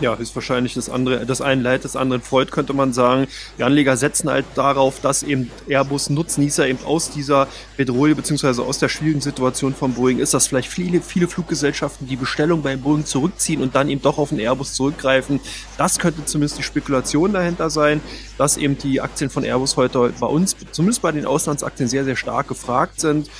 Ja, 0.00 0.14
ist 0.14 0.35
wahrscheinlich 0.35 0.74
das 0.74 0.90
andere, 0.90 1.24
das 1.24 1.40
einen 1.40 1.62
Leid 1.62 1.85
des 1.85 1.94
anderen 1.94 2.20
freut, 2.20 2.50
könnte 2.50 2.72
man 2.72 2.92
sagen. 2.92 3.28
Die 3.59 3.62
Anleger 3.62 3.96
setzen 3.96 4.28
halt 4.28 4.44
darauf, 4.57 5.00
dass 5.00 5.22
eben 5.22 5.52
Airbus 5.68 6.11
Nutznießer 6.11 6.66
eben 6.66 6.85
aus 6.85 7.11
dieser 7.11 7.46
Bedrohung 7.76 8.16
beziehungsweise 8.16 8.62
aus 8.62 8.80
der 8.80 8.88
schwierigen 8.88 9.20
Situation 9.20 9.72
von 9.72 9.94
Boeing 9.94 10.18
ist, 10.18 10.35
dass 10.35 10.48
vielleicht 10.48 10.68
viele, 10.68 11.00
viele 11.00 11.28
Fluggesellschaften 11.28 12.09
die 12.09 12.16
Bestellung 12.16 12.62
bei 12.62 12.76
Boeing 12.76 13.04
zurückziehen 13.04 13.62
und 13.62 13.76
dann 13.76 13.88
eben 13.88 14.02
doch 14.02 14.18
auf 14.18 14.30
den 14.30 14.40
Airbus 14.40 14.74
zurückgreifen. 14.74 15.38
Das 15.78 16.00
könnte 16.00 16.24
zumindest 16.24 16.59
die 16.59 16.64
Spekulation 16.64 17.33
dahinter 17.33 17.70
sein, 17.70 18.00
dass 18.37 18.57
eben 18.57 18.76
die 18.76 19.00
Aktien 19.00 19.30
von 19.30 19.44
Airbus 19.44 19.76
heute 19.76 20.12
bei 20.18 20.26
uns, 20.26 20.57
zumindest 20.72 21.02
bei 21.02 21.12
den 21.12 21.24
Auslandsaktien, 21.24 21.88
sehr, 21.88 22.04
sehr 22.04 22.16
stark 22.16 22.48
gefragt 22.48 23.00
sind. 23.00 23.30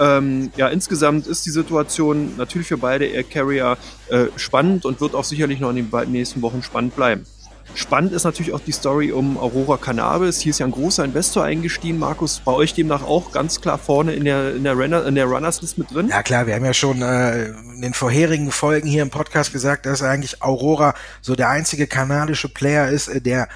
Ähm, 0.00 0.50
ja, 0.56 0.68
insgesamt 0.68 1.26
ist 1.26 1.46
die 1.46 1.50
Situation 1.50 2.36
natürlich 2.36 2.68
für 2.68 2.78
beide 2.78 3.06
Air 3.06 3.24
Carrier 3.24 3.76
äh, 4.08 4.26
spannend 4.36 4.84
und 4.84 5.00
wird 5.00 5.14
auch 5.14 5.24
sicherlich 5.24 5.60
noch 5.60 5.70
in 5.70 5.76
den 5.76 6.12
nächsten 6.12 6.42
Wochen 6.42 6.62
spannend 6.62 6.96
bleiben. 6.96 7.26
Spannend 7.74 8.12
ist 8.12 8.22
natürlich 8.22 8.52
auch 8.52 8.60
die 8.60 8.72
Story 8.72 9.10
um 9.10 9.36
Aurora 9.36 9.78
Cannabis. 9.78 10.40
Hier 10.40 10.50
ist 10.50 10.60
ja 10.60 10.66
ein 10.66 10.72
großer 10.72 11.04
Investor 11.04 11.42
eingestiegen. 11.42 11.98
Markus, 11.98 12.40
bei 12.44 12.52
euch 12.52 12.72
demnach 12.74 13.02
auch 13.02 13.32
ganz 13.32 13.60
klar 13.60 13.78
vorne 13.78 14.12
in 14.12 14.24
der, 14.24 14.54
in 14.54 14.62
der, 14.62 14.74
Runner, 14.74 15.04
in 15.04 15.16
der 15.16 15.24
Runners 15.24 15.60
List 15.60 15.78
mit 15.78 15.92
drin? 15.92 16.08
Ja 16.08 16.22
klar, 16.22 16.46
wir 16.46 16.54
haben 16.54 16.64
ja 16.64 16.74
schon 16.74 17.02
äh, 17.02 17.46
in 17.46 17.82
den 17.82 17.94
vorherigen 17.94 18.52
Folgen 18.52 18.86
hier 18.86 19.02
im 19.02 19.10
Podcast 19.10 19.52
gesagt, 19.52 19.86
dass 19.86 20.02
eigentlich 20.02 20.40
Aurora 20.40 20.94
so 21.20 21.34
der 21.34 21.48
einzige 21.48 21.88
kanadische 21.88 22.48
Player 22.48 22.88
ist, 22.90 23.08
äh, 23.08 23.20
der 23.20 23.48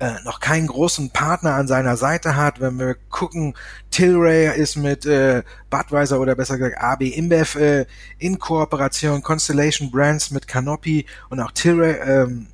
äh, 0.00 0.14
noch 0.24 0.40
keinen 0.40 0.66
großen 0.66 1.10
Partner 1.10 1.54
an 1.54 1.68
seiner 1.68 1.96
Seite 1.96 2.34
hat. 2.34 2.60
Wenn 2.60 2.78
wir 2.78 2.96
gucken, 3.10 3.54
Tilray 3.90 4.58
ist 4.58 4.76
mit 4.76 5.04
äh, 5.06 5.42
Budweiser 5.68 6.18
oder 6.18 6.34
besser 6.34 6.58
gesagt 6.58 6.82
AB 6.82 7.02
InBev 7.02 7.56
äh, 7.56 7.86
in 8.18 8.38
Kooperation, 8.38 9.22
Constellation 9.22 9.90
Brands 9.90 10.30
mit 10.30 10.48
Canopy 10.48 11.06
und 11.28 11.40
auch 11.40 11.52
Tilray, 11.52 11.92
ähm, 12.00 12.46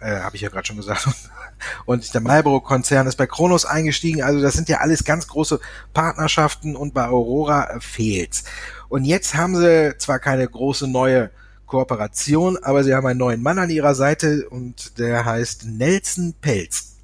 äh, 0.00 0.18
habe 0.18 0.36
ich 0.36 0.42
ja 0.42 0.48
gerade 0.48 0.66
schon 0.66 0.76
gesagt. 0.76 1.08
Und 1.86 2.14
der 2.14 2.20
Marlboro-Konzern 2.20 3.08
ist 3.08 3.16
bei 3.16 3.26
Kronos 3.26 3.64
eingestiegen. 3.64 4.22
Also 4.22 4.40
das 4.40 4.54
sind 4.54 4.68
ja 4.68 4.78
alles 4.78 5.02
ganz 5.02 5.26
große 5.26 5.58
Partnerschaften 5.92 6.76
und 6.76 6.94
bei 6.94 7.08
Aurora 7.08 7.64
äh, 7.64 7.80
fehlt's. 7.80 8.44
Und 8.88 9.04
jetzt 9.04 9.34
haben 9.34 9.56
sie 9.56 9.96
zwar 9.98 10.20
keine 10.20 10.46
große 10.46 10.86
neue 10.86 11.30
Kooperation, 11.68 12.56
aber 12.56 12.82
sie 12.82 12.94
haben 12.94 13.06
einen 13.06 13.18
neuen 13.18 13.42
Mann 13.42 13.58
an 13.58 13.70
ihrer 13.70 13.94
Seite 13.94 14.48
und 14.48 14.98
der 14.98 15.24
heißt 15.24 15.66
Nelson 15.66 16.34
Pelz. 16.40 16.96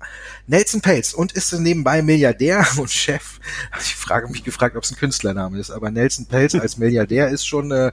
Nelson 0.46 0.80
Pelz 0.80 1.14
und 1.14 1.32
ist 1.32 1.52
nebenbei 1.52 2.02
Milliardär 2.02 2.66
und 2.78 2.90
Chef. 2.90 3.38
Ich 3.80 3.94
frage 3.94 4.28
mich 4.28 4.44
gefragt, 4.44 4.76
ob 4.76 4.82
es 4.82 4.90
ein 4.90 4.96
Künstlername 4.96 5.58
ist, 5.58 5.70
aber 5.70 5.90
Nelson 5.90 6.26
Pelz 6.26 6.54
als 6.54 6.76
Milliardär 6.76 7.28
ist 7.28 7.46
schon 7.46 7.70
äh, 7.70 7.92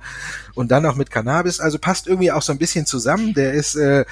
und 0.55 0.71
dann 0.71 0.83
noch 0.83 0.95
mit 0.95 1.11
Cannabis, 1.11 1.59
also 1.59 1.77
passt 1.77 2.07
irgendwie 2.07 2.31
auch 2.31 2.41
so 2.41 2.51
ein 2.51 2.57
bisschen 2.57 2.85
zusammen. 2.85 3.33
Der 3.33 3.53
ist 3.53 3.75
äh, 3.75 4.05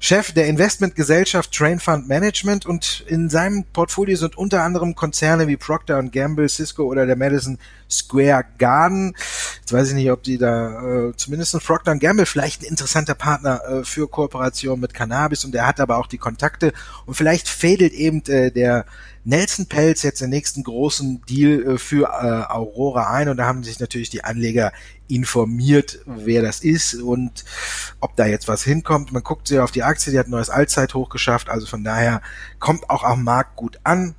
Chef 0.00 0.32
der 0.32 0.46
Investmentgesellschaft 0.46 1.52
Train 1.52 1.80
Fund 1.80 2.08
Management 2.08 2.66
und 2.66 3.04
in 3.08 3.28
seinem 3.28 3.64
Portfolio 3.64 4.16
sind 4.16 4.36
unter 4.36 4.62
anderem 4.62 4.94
Konzerne 4.94 5.46
wie 5.48 5.56
Procter 5.56 6.02
Gamble, 6.02 6.48
Cisco 6.48 6.84
oder 6.84 7.06
der 7.06 7.16
Madison 7.16 7.58
Square 7.90 8.44
Garden. 8.58 9.14
Jetzt 9.60 9.72
weiß 9.72 9.88
ich 9.88 9.94
nicht, 9.94 10.10
ob 10.10 10.22
die 10.22 10.38
da, 10.38 11.08
äh, 11.08 11.12
zumindest 11.16 11.58
Procter 11.64 11.96
Gamble 11.96 12.26
vielleicht 12.26 12.62
ein 12.62 12.66
interessanter 12.66 13.14
Partner 13.14 13.62
äh, 13.64 13.84
für 13.84 14.08
Kooperation 14.08 14.80
mit 14.80 14.94
Cannabis 14.94 15.44
und 15.44 15.54
er 15.54 15.66
hat 15.66 15.80
aber 15.80 15.98
auch 15.98 16.06
die 16.06 16.18
Kontakte 16.18 16.72
und 17.06 17.14
vielleicht 17.14 17.48
fädelt 17.48 17.92
eben 17.92 18.24
äh, 18.26 18.50
der 18.50 18.86
Nelson 19.26 19.66
Pelz 19.66 20.04
jetzt 20.04 20.20
den 20.20 20.30
nächsten 20.30 20.62
großen 20.62 21.20
Deal 21.28 21.74
äh, 21.74 21.78
für 21.78 22.04
äh, 22.04 22.52
Aurora 22.52 23.10
ein 23.10 23.28
und 23.28 23.38
da 23.38 23.46
haben 23.46 23.64
sich 23.64 23.80
natürlich 23.80 24.08
die 24.08 24.22
Anleger 24.22 24.72
informiert, 25.08 25.98
wer 26.06 26.42
das 26.42 26.60
ist 26.60 26.94
und 26.94 27.44
ob 27.98 28.14
da 28.14 28.26
jetzt 28.26 28.46
was 28.46 28.62
hinkommt. 28.62 29.12
Man 29.12 29.24
guckt 29.24 29.48
sehr 29.48 29.64
auf 29.64 29.72
die 29.72 29.82
Aktie, 29.82 30.12
die 30.12 30.18
hat 30.18 30.28
ein 30.28 30.30
neues 30.30 30.48
Allzeithoch 30.48 31.08
geschafft, 31.08 31.48
also 31.48 31.66
von 31.66 31.82
daher 31.82 32.22
kommt 32.60 32.88
auch 32.88 33.02
am 33.02 33.24
Markt 33.24 33.56
gut 33.56 33.80
an. 33.82 34.14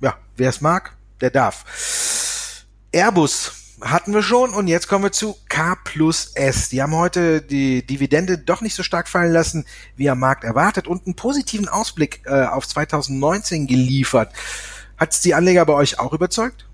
Ja, 0.00 0.18
wer 0.36 0.48
es 0.48 0.60
mag, 0.60 0.96
der 1.20 1.30
darf. 1.30 2.66
Airbus 2.90 3.59
hatten 3.82 4.12
wir 4.12 4.22
schon 4.22 4.50
und 4.54 4.68
jetzt 4.68 4.88
kommen 4.88 5.04
wir 5.04 5.12
zu 5.12 5.36
K 5.48 5.76
plus 5.84 6.32
S. 6.34 6.68
Die 6.68 6.82
haben 6.82 6.94
heute 6.94 7.42
die 7.42 7.86
Dividende 7.86 8.38
doch 8.38 8.60
nicht 8.60 8.74
so 8.74 8.82
stark 8.82 9.08
fallen 9.08 9.32
lassen, 9.32 9.64
wie 9.96 10.10
am 10.10 10.18
Markt 10.18 10.44
erwartet 10.44 10.86
und 10.86 11.06
einen 11.06 11.16
positiven 11.16 11.68
Ausblick 11.68 12.22
äh, 12.26 12.44
auf 12.44 12.66
2019 12.66 13.66
geliefert. 13.66 14.32
Hat 14.96 15.12
es 15.12 15.20
die 15.20 15.34
Anleger 15.34 15.64
bei 15.66 15.74
euch 15.74 15.98
auch 15.98 16.12
überzeugt? 16.12 16.69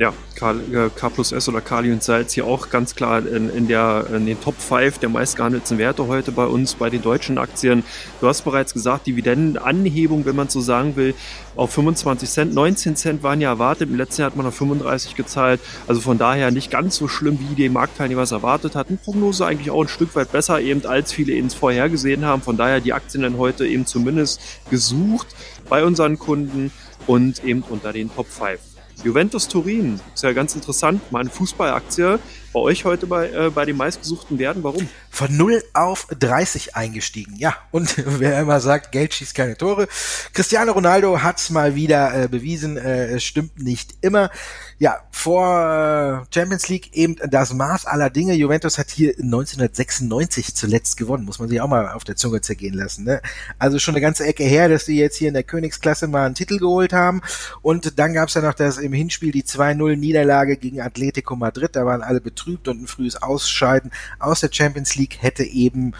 Ja, 0.00 0.14
K, 0.34 0.52
äh, 0.52 0.88
K 0.96 1.10
plus 1.10 1.30
S 1.30 1.46
oder 1.50 1.60
Kali 1.60 1.92
und 1.92 2.02
Salz 2.02 2.32
hier 2.32 2.46
auch 2.46 2.70
ganz 2.70 2.94
klar 2.94 3.18
in, 3.18 3.50
in, 3.50 3.68
der, 3.68 4.06
in 4.14 4.24
den 4.24 4.40
Top 4.40 4.58
5 4.58 4.96
der 4.96 5.10
meistgehandelten 5.10 5.76
Werte 5.76 6.06
heute 6.06 6.32
bei 6.32 6.46
uns, 6.46 6.74
bei 6.76 6.88
den 6.88 7.02
deutschen 7.02 7.36
Aktien. 7.36 7.84
Du 8.22 8.26
hast 8.26 8.40
bereits 8.40 8.72
gesagt, 8.72 9.06
Dividendenanhebung, 9.06 10.24
wenn 10.24 10.36
man 10.36 10.48
so 10.48 10.62
sagen 10.62 10.96
will, 10.96 11.14
auf 11.54 11.72
25 11.72 12.30
Cent. 12.30 12.54
19 12.54 12.96
Cent 12.96 13.22
waren 13.22 13.42
ja 13.42 13.50
erwartet. 13.50 13.90
Im 13.90 13.96
letzten 13.98 14.22
Jahr 14.22 14.30
hat 14.30 14.38
man 14.38 14.46
auf 14.46 14.54
35 14.54 15.16
gezahlt. 15.16 15.60
Also 15.86 16.00
von 16.00 16.16
daher 16.16 16.50
nicht 16.50 16.70
ganz 16.70 16.96
so 16.96 17.06
schlimm, 17.06 17.38
wie 17.38 17.54
die 17.54 17.68
Marktteilnehmer 17.68 18.22
es 18.22 18.32
erwartet 18.32 18.76
hatten. 18.76 18.96
Prognose 18.96 19.44
eigentlich 19.44 19.70
auch 19.70 19.82
ein 19.82 19.88
Stück 19.88 20.16
weit 20.16 20.32
besser, 20.32 20.62
eben 20.62 20.86
als 20.86 21.12
viele 21.12 21.34
eben 21.34 21.50
vorhergesehen 21.50 22.24
haben. 22.24 22.40
Von 22.40 22.56
daher 22.56 22.80
die 22.80 22.94
Aktien 22.94 23.22
dann 23.22 23.36
heute 23.36 23.66
eben 23.66 23.84
zumindest 23.84 24.40
gesucht 24.70 25.26
bei 25.68 25.84
unseren 25.84 26.18
Kunden 26.18 26.72
und 27.06 27.44
eben 27.44 27.60
unter 27.68 27.92
den 27.92 28.10
Top 28.14 28.28
5. 28.28 28.69
Juventus 29.04 29.48
Turin, 29.48 30.00
ist 30.14 30.22
ja 30.22 30.32
ganz 30.32 30.54
interessant, 30.54 31.10
mal 31.10 31.20
eine 31.20 31.30
Fußballaktie 31.30 32.18
bei 32.52 32.60
euch 32.60 32.84
heute 32.84 33.06
bei, 33.06 33.30
äh, 33.30 33.50
bei 33.50 33.64
den 33.64 33.76
meistgesuchten 33.76 34.38
Werten. 34.38 34.62
Warum? 34.62 34.88
Von 35.10 35.36
0 35.36 35.62
auf 35.72 36.06
30 36.18 36.76
eingestiegen. 36.76 37.36
Ja, 37.36 37.56
und 37.70 37.94
wer 38.20 38.40
immer 38.40 38.60
sagt, 38.60 38.92
Geld 38.92 39.14
schießt 39.14 39.34
keine 39.34 39.56
Tore. 39.56 39.88
Cristiano 40.32 40.72
Ronaldo 40.72 41.22
hat's 41.22 41.50
mal 41.50 41.74
wieder 41.74 42.24
äh, 42.24 42.28
bewiesen, 42.28 42.76
äh, 42.76 43.06
es 43.06 43.24
stimmt 43.24 43.62
nicht 43.62 43.94
immer. 44.00 44.30
Ja, 44.78 45.00
vor 45.10 46.24
äh, 46.30 46.34
Champions 46.34 46.68
League 46.68 46.94
eben 46.94 47.16
das 47.28 47.52
Maß 47.52 47.84
aller 47.84 48.08
Dinge. 48.08 48.32
Juventus 48.32 48.78
hat 48.78 48.88
hier 48.90 49.10
1996 49.10 50.54
zuletzt 50.54 50.96
gewonnen, 50.96 51.26
muss 51.26 51.38
man 51.38 51.50
sich 51.50 51.60
auch 51.60 51.68
mal 51.68 51.88
auf 51.88 52.04
der 52.04 52.16
Zunge 52.16 52.40
zergehen 52.40 52.74
lassen. 52.74 53.04
Ne? 53.04 53.20
Also 53.58 53.78
schon 53.78 53.94
eine 53.94 54.00
ganze 54.00 54.24
Ecke 54.24 54.44
her, 54.44 54.70
dass 54.70 54.86
die 54.86 54.96
jetzt 54.96 55.16
hier 55.16 55.28
in 55.28 55.34
der 55.34 55.42
Königsklasse 55.42 56.06
mal 56.06 56.24
einen 56.24 56.34
Titel 56.34 56.58
geholt 56.58 56.94
haben. 56.94 57.20
Und 57.60 57.98
dann 57.98 58.14
gab's 58.14 58.32
ja 58.32 58.40
noch 58.40 58.54
das 58.54 58.78
im 58.78 58.94
Hinspiel 58.94 59.32
die 59.32 59.44
2-0 59.44 59.96
Niederlage 59.96 60.56
gegen 60.56 60.80
Atletico 60.80 61.36
Madrid. 61.36 61.76
Da 61.76 61.84
waren 61.84 62.00
alle 62.00 62.22
betrübt 62.40 62.68
und 62.68 62.82
ein 62.82 62.86
frühes 62.86 63.20
Ausscheiden 63.20 63.90
aus 64.18 64.40
der 64.40 64.50
Champions 64.52 64.96
League 64.96 65.18
hätte 65.20 65.44
eben 65.44 65.92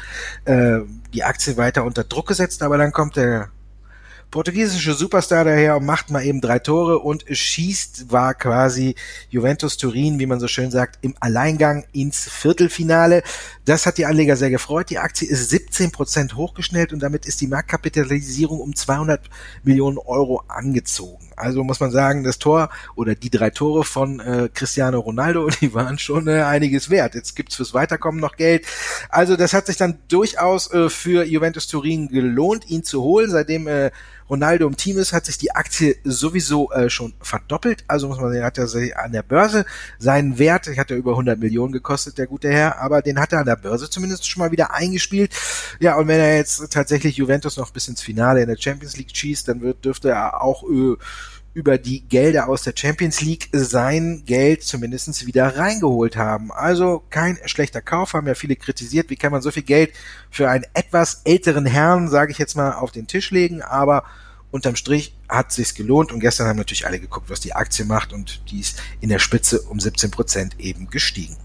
äh, 0.44 0.80
die 1.12 1.24
Aktie 1.24 1.56
weiter 1.56 1.84
unter 1.84 2.04
Druck 2.04 2.28
gesetzt. 2.28 2.62
Aber 2.62 2.78
dann 2.78 2.92
kommt 2.92 3.16
der 3.16 3.50
portugiesische 4.30 4.94
Superstar 4.94 5.44
daher 5.44 5.76
und 5.76 5.84
macht 5.84 6.10
mal 6.10 6.24
eben 6.24 6.40
drei 6.40 6.58
Tore 6.58 7.00
und 7.00 7.24
schießt, 7.28 8.12
war 8.12 8.34
quasi 8.34 8.94
Juventus 9.28 9.76
Turin, 9.76 10.18
wie 10.18 10.26
man 10.26 10.40
so 10.40 10.48
schön 10.48 10.70
sagt, 10.70 10.98
im 11.02 11.14
Alleingang 11.20 11.84
ins 11.92 12.28
Viertelfinale. 12.28 13.22
Das 13.64 13.86
hat 13.86 13.98
die 13.98 14.06
Anleger 14.06 14.36
sehr 14.36 14.50
gefreut. 14.50 14.90
Die 14.90 14.98
Aktie 14.98 15.28
ist 15.28 15.50
17 15.50 15.90
Prozent 15.90 16.36
hochgeschnellt 16.36 16.92
und 16.92 17.00
damit 17.00 17.26
ist 17.26 17.40
die 17.40 17.46
Marktkapitalisierung 17.48 18.60
um 18.60 18.74
200 18.74 19.20
Millionen 19.64 19.98
Euro 19.98 20.42
angezogen. 20.48 21.30
Also 21.36 21.64
muss 21.64 21.80
man 21.80 21.90
sagen, 21.90 22.22
das 22.22 22.38
Tor 22.38 22.70
oder 22.94 23.14
die 23.14 23.30
drei 23.30 23.50
Tore 23.50 23.84
von 23.84 24.20
äh, 24.20 24.48
Cristiano 24.52 25.00
Ronaldo, 25.00 25.48
die 25.60 25.74
waren 25.74 25.98
schon 25.98 26.28
äh, 26.28 26.42
einiges 26.42 26.90
wert. 26.90 27.14
Jetzt 27.14 27.34
gibt's 27.34 27.56
fürs 27.56 27.74
Weiterkommen 27.74 28.20
noch 28.20 28.36
Geld. 28.36 28.66
Also 29.08 29.36
das 29.36 29.54
hat 29.54 29.66
sich 29.66 29.76
dann 29.76 29.98
durchaus 30.08 30.72
äh, 30.72 30.88
für 30.88 31.24
Juventus 31.24 31.66
Turin 31.66 32.08
gelohnt, 32.08 32.68
ihn 32.68 32.84
zu 32.84 33.02
holen. 33.02 33.30
Seitdem 33.30 33.66
äh, 33.66 33.90
Ronaldo 34.30 34.66
im 34.66 34.76
Team 34.76 34.98
ist, 34.98 35.12
hat 35.12 35.26
sich 35.26 35.38
die 35.38 35.52
Aktie 35.52 35.96
sowieso 36.04 36.70
äh, 36.70 36.88
schon 36.88 37.14
verdoppelt. 37.20 37.84
Also 37.88 38.08
muss 38.08 38.20
man 38.20 38.32
sagen, 38.32 38.44
hat 38.44 38.58
er 38.58 39.04
an 39.04 39.12
der 39.12 39.22
Börse 39.22 39.66
seinen 39.98 40.38
Wert, 40.38 40.68
hat 40.76 40.90
er 40.90 40.96
über 40.96 41.12
100 41.12 41.38
Millionen 41.38 41.72
gekostet, 41.72 42.16
der 42.16 42.26
gute 42.26 42.48
Herr, 42.48 42.78
aber 42.80 43.02
den 43.02 43.18
hat 43.18 43.32
er 43.32 43.40
an 43.40 43.46
der 43.46 43.56
Börse 43.56 43.90
zumindest 43.90 44.28
schon 44.28 44.40
mal 44.40 44.52
wieder 44.52 44.72
eingespielt. 44.72 45.32
Ja, 45.80 45.96
und 45.96 46.08
wenn 46.08 46.20
er 46.20 46.36
jetzt 46.36 46.72
tatsächlich 46.72 47.16
Juventus 47.16 47.56
noch 47.56 47.72
bis 47.72 47.88
ins 47.88 48.02
Finale 48.02 48.42
in 48.42 48.48
der 48.48 48.56
Champions 48.56 48.96
League 48.96 49.14
schießt, 49.14 49.48
dann 49.48 49.60
wird, 49.60 49.84
dürfte 49.84 50.10
er 50.10 50.42
auch 50.42 50.62
äh, 50.62 50.96
über 51.52 51.78
die 51.78 52.02
Gelder 52.02 52.48
aus 52.48 52.62
der 52.62 52.74
Champions 52.76 53.20
League 53.20 53.48
sein 53.52 54.22
Geld 54.24 54.62
zumindest 54.62 55.26
wieder 55.26 55.56
reingeholt 55.56 56.16
haben. 56.16 56.52
Also 56.52 57.02
kein 57.10 57.38
schlechter 57.46 57.82
Kauf, 57.82 58.14
haben 58.14 58.26
ja 58.26 58.34
viele 58.34 58.56
kritisiert. 58.56 59.10
Wie 59.10 59.16
kann 59.16 59.32
man 59.32 59.42
so 59.42 59.50
viel 59.50 59.64
Geld 59.64 59.92
für 60.30 60.48
einen 60.48 60.64
etwas 60.74 61.22
älteren 61.24 61.66
Herrn, 61.66 62.08
sage 62.08 62.30
ich 62.32 62.38
jetzt 62.38 62.56
mal, 62.56 62.72
auf 62.72 62.92
den 62.92 63.08
Tisch 63.08 63.32
legen? 63.32 63.62
Aber 63.62 64.04
unterm 64.52 64.76
Strich 64.76 65.16
hat 65.28 65.50
sich's 65.52 65.74
gelohnt 65.74 66.12
und 66.12 66.20
gestern 66.20 66.46
haben 66.46 66.56
natürlich 66.56 66.86
alle 66.86 67.00
geguckt, 67.00 67.30
was 67.30 67.40
die 67.40 67.54
Aktie 67.54 67.84
macht 67.84 68.12
und 68.12 68.42
die 68.50 68.60
ist 68.60 68.80
in 69.00 69.08
der 69.08 69.18
Spitze 69.18 69.60
um 69.62 69.80
17 69.80 70.10
Prozent 70.10 70.60
eben 70.60 70.88
gestiegen. 70.88 71.36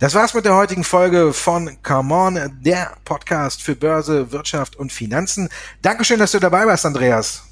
Das 0.00 0.14
war's 0.14 0.34
mit 0.34 0.44
der 0.44 0.54
heutigen 0.54 0.84
Folge 0.84 1.32
von 1.32 1.78
Come 1.82 2.14
On, 2.14 2.58
der 2.60 2.96
Podcast 3.04 3.62
für 3.62 3.74
Börse, 3.74 4.30
Wirtschaft 4.30 4.76
und 4.76 4.92
Finanzen. 4.92 5.48
Dankeschön, 5.82 6.20
dass 6.20 6.30
du 6.32 6.38
dabei 6.38 6.66
warst, 6.66 6.86
Andreas. 6.86 7.47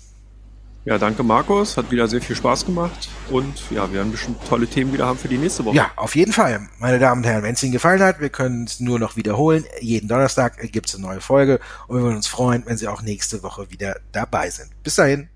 Ja, 0.87 0.99
danke 0.99 1.25
Markus, 1.25 1.77
hat 1.77 1.91
wieder 1.91 2.07
sehr 2.07 2.23
viel 2.23 2.37
Spaß 2.37 2.65
gemacht 2.65 3.09
und 3.31 3.61
ja, 3.73 3.91
wir 3.91 3.95
werden 3.95 4.13
bestimmt 4.13 4.39
tolle 4.49 4.69
Themen 4.69 4.93
wieder 4.93 5.05
haben 5.05 5.19
für 5.19 5.27
die 5.27 5.37
nächste 5.37 5.65
Woche. 5.65 5.75
Ja, 5.75 5.91
auf 5.97 6.15
jeden 6.15 6.33
Fall, 6.33 6.69
meine 6.79 7.01
Damen 7.01 7.23
und 7.23 7.29
Herren, 7.29 7.43
wenn 7.43 7.55
es 7.55 7.63
Ihnen 7.65 7.73
gefallen 7.73 8.01
hat, 8.01 8.21
wir 8.21 8.29
können 8.29 8.67
es 8.67 8.79
nur 8.79 9.01
noch 9.01 9.17
wiederholen. 9.17 9.65
Jeden 9.81 10.07
Donnerstag 10.07 10.59
gibt 10.71 10.89
es 10.89 10.95
eine 10.95 11.05
neue 11.05 11.21
Folge 11.21 11.59
und 11.89 11.97
wir 11.97 12.05
würden 12.05 12.15
uns 12.15 12.29
freuen, 12.29 12.63
wenn 12.67 12.77
Sie 12.77 12.87
auch 12.87 13.03
nächste 13.03 13.43
Woche 13.43 13.69
wieder 13.69 13.97
dabei 14.13 14.49
sind. 14.49 14.71
Bis 14.85 14.95
dahin. 14.95 15.29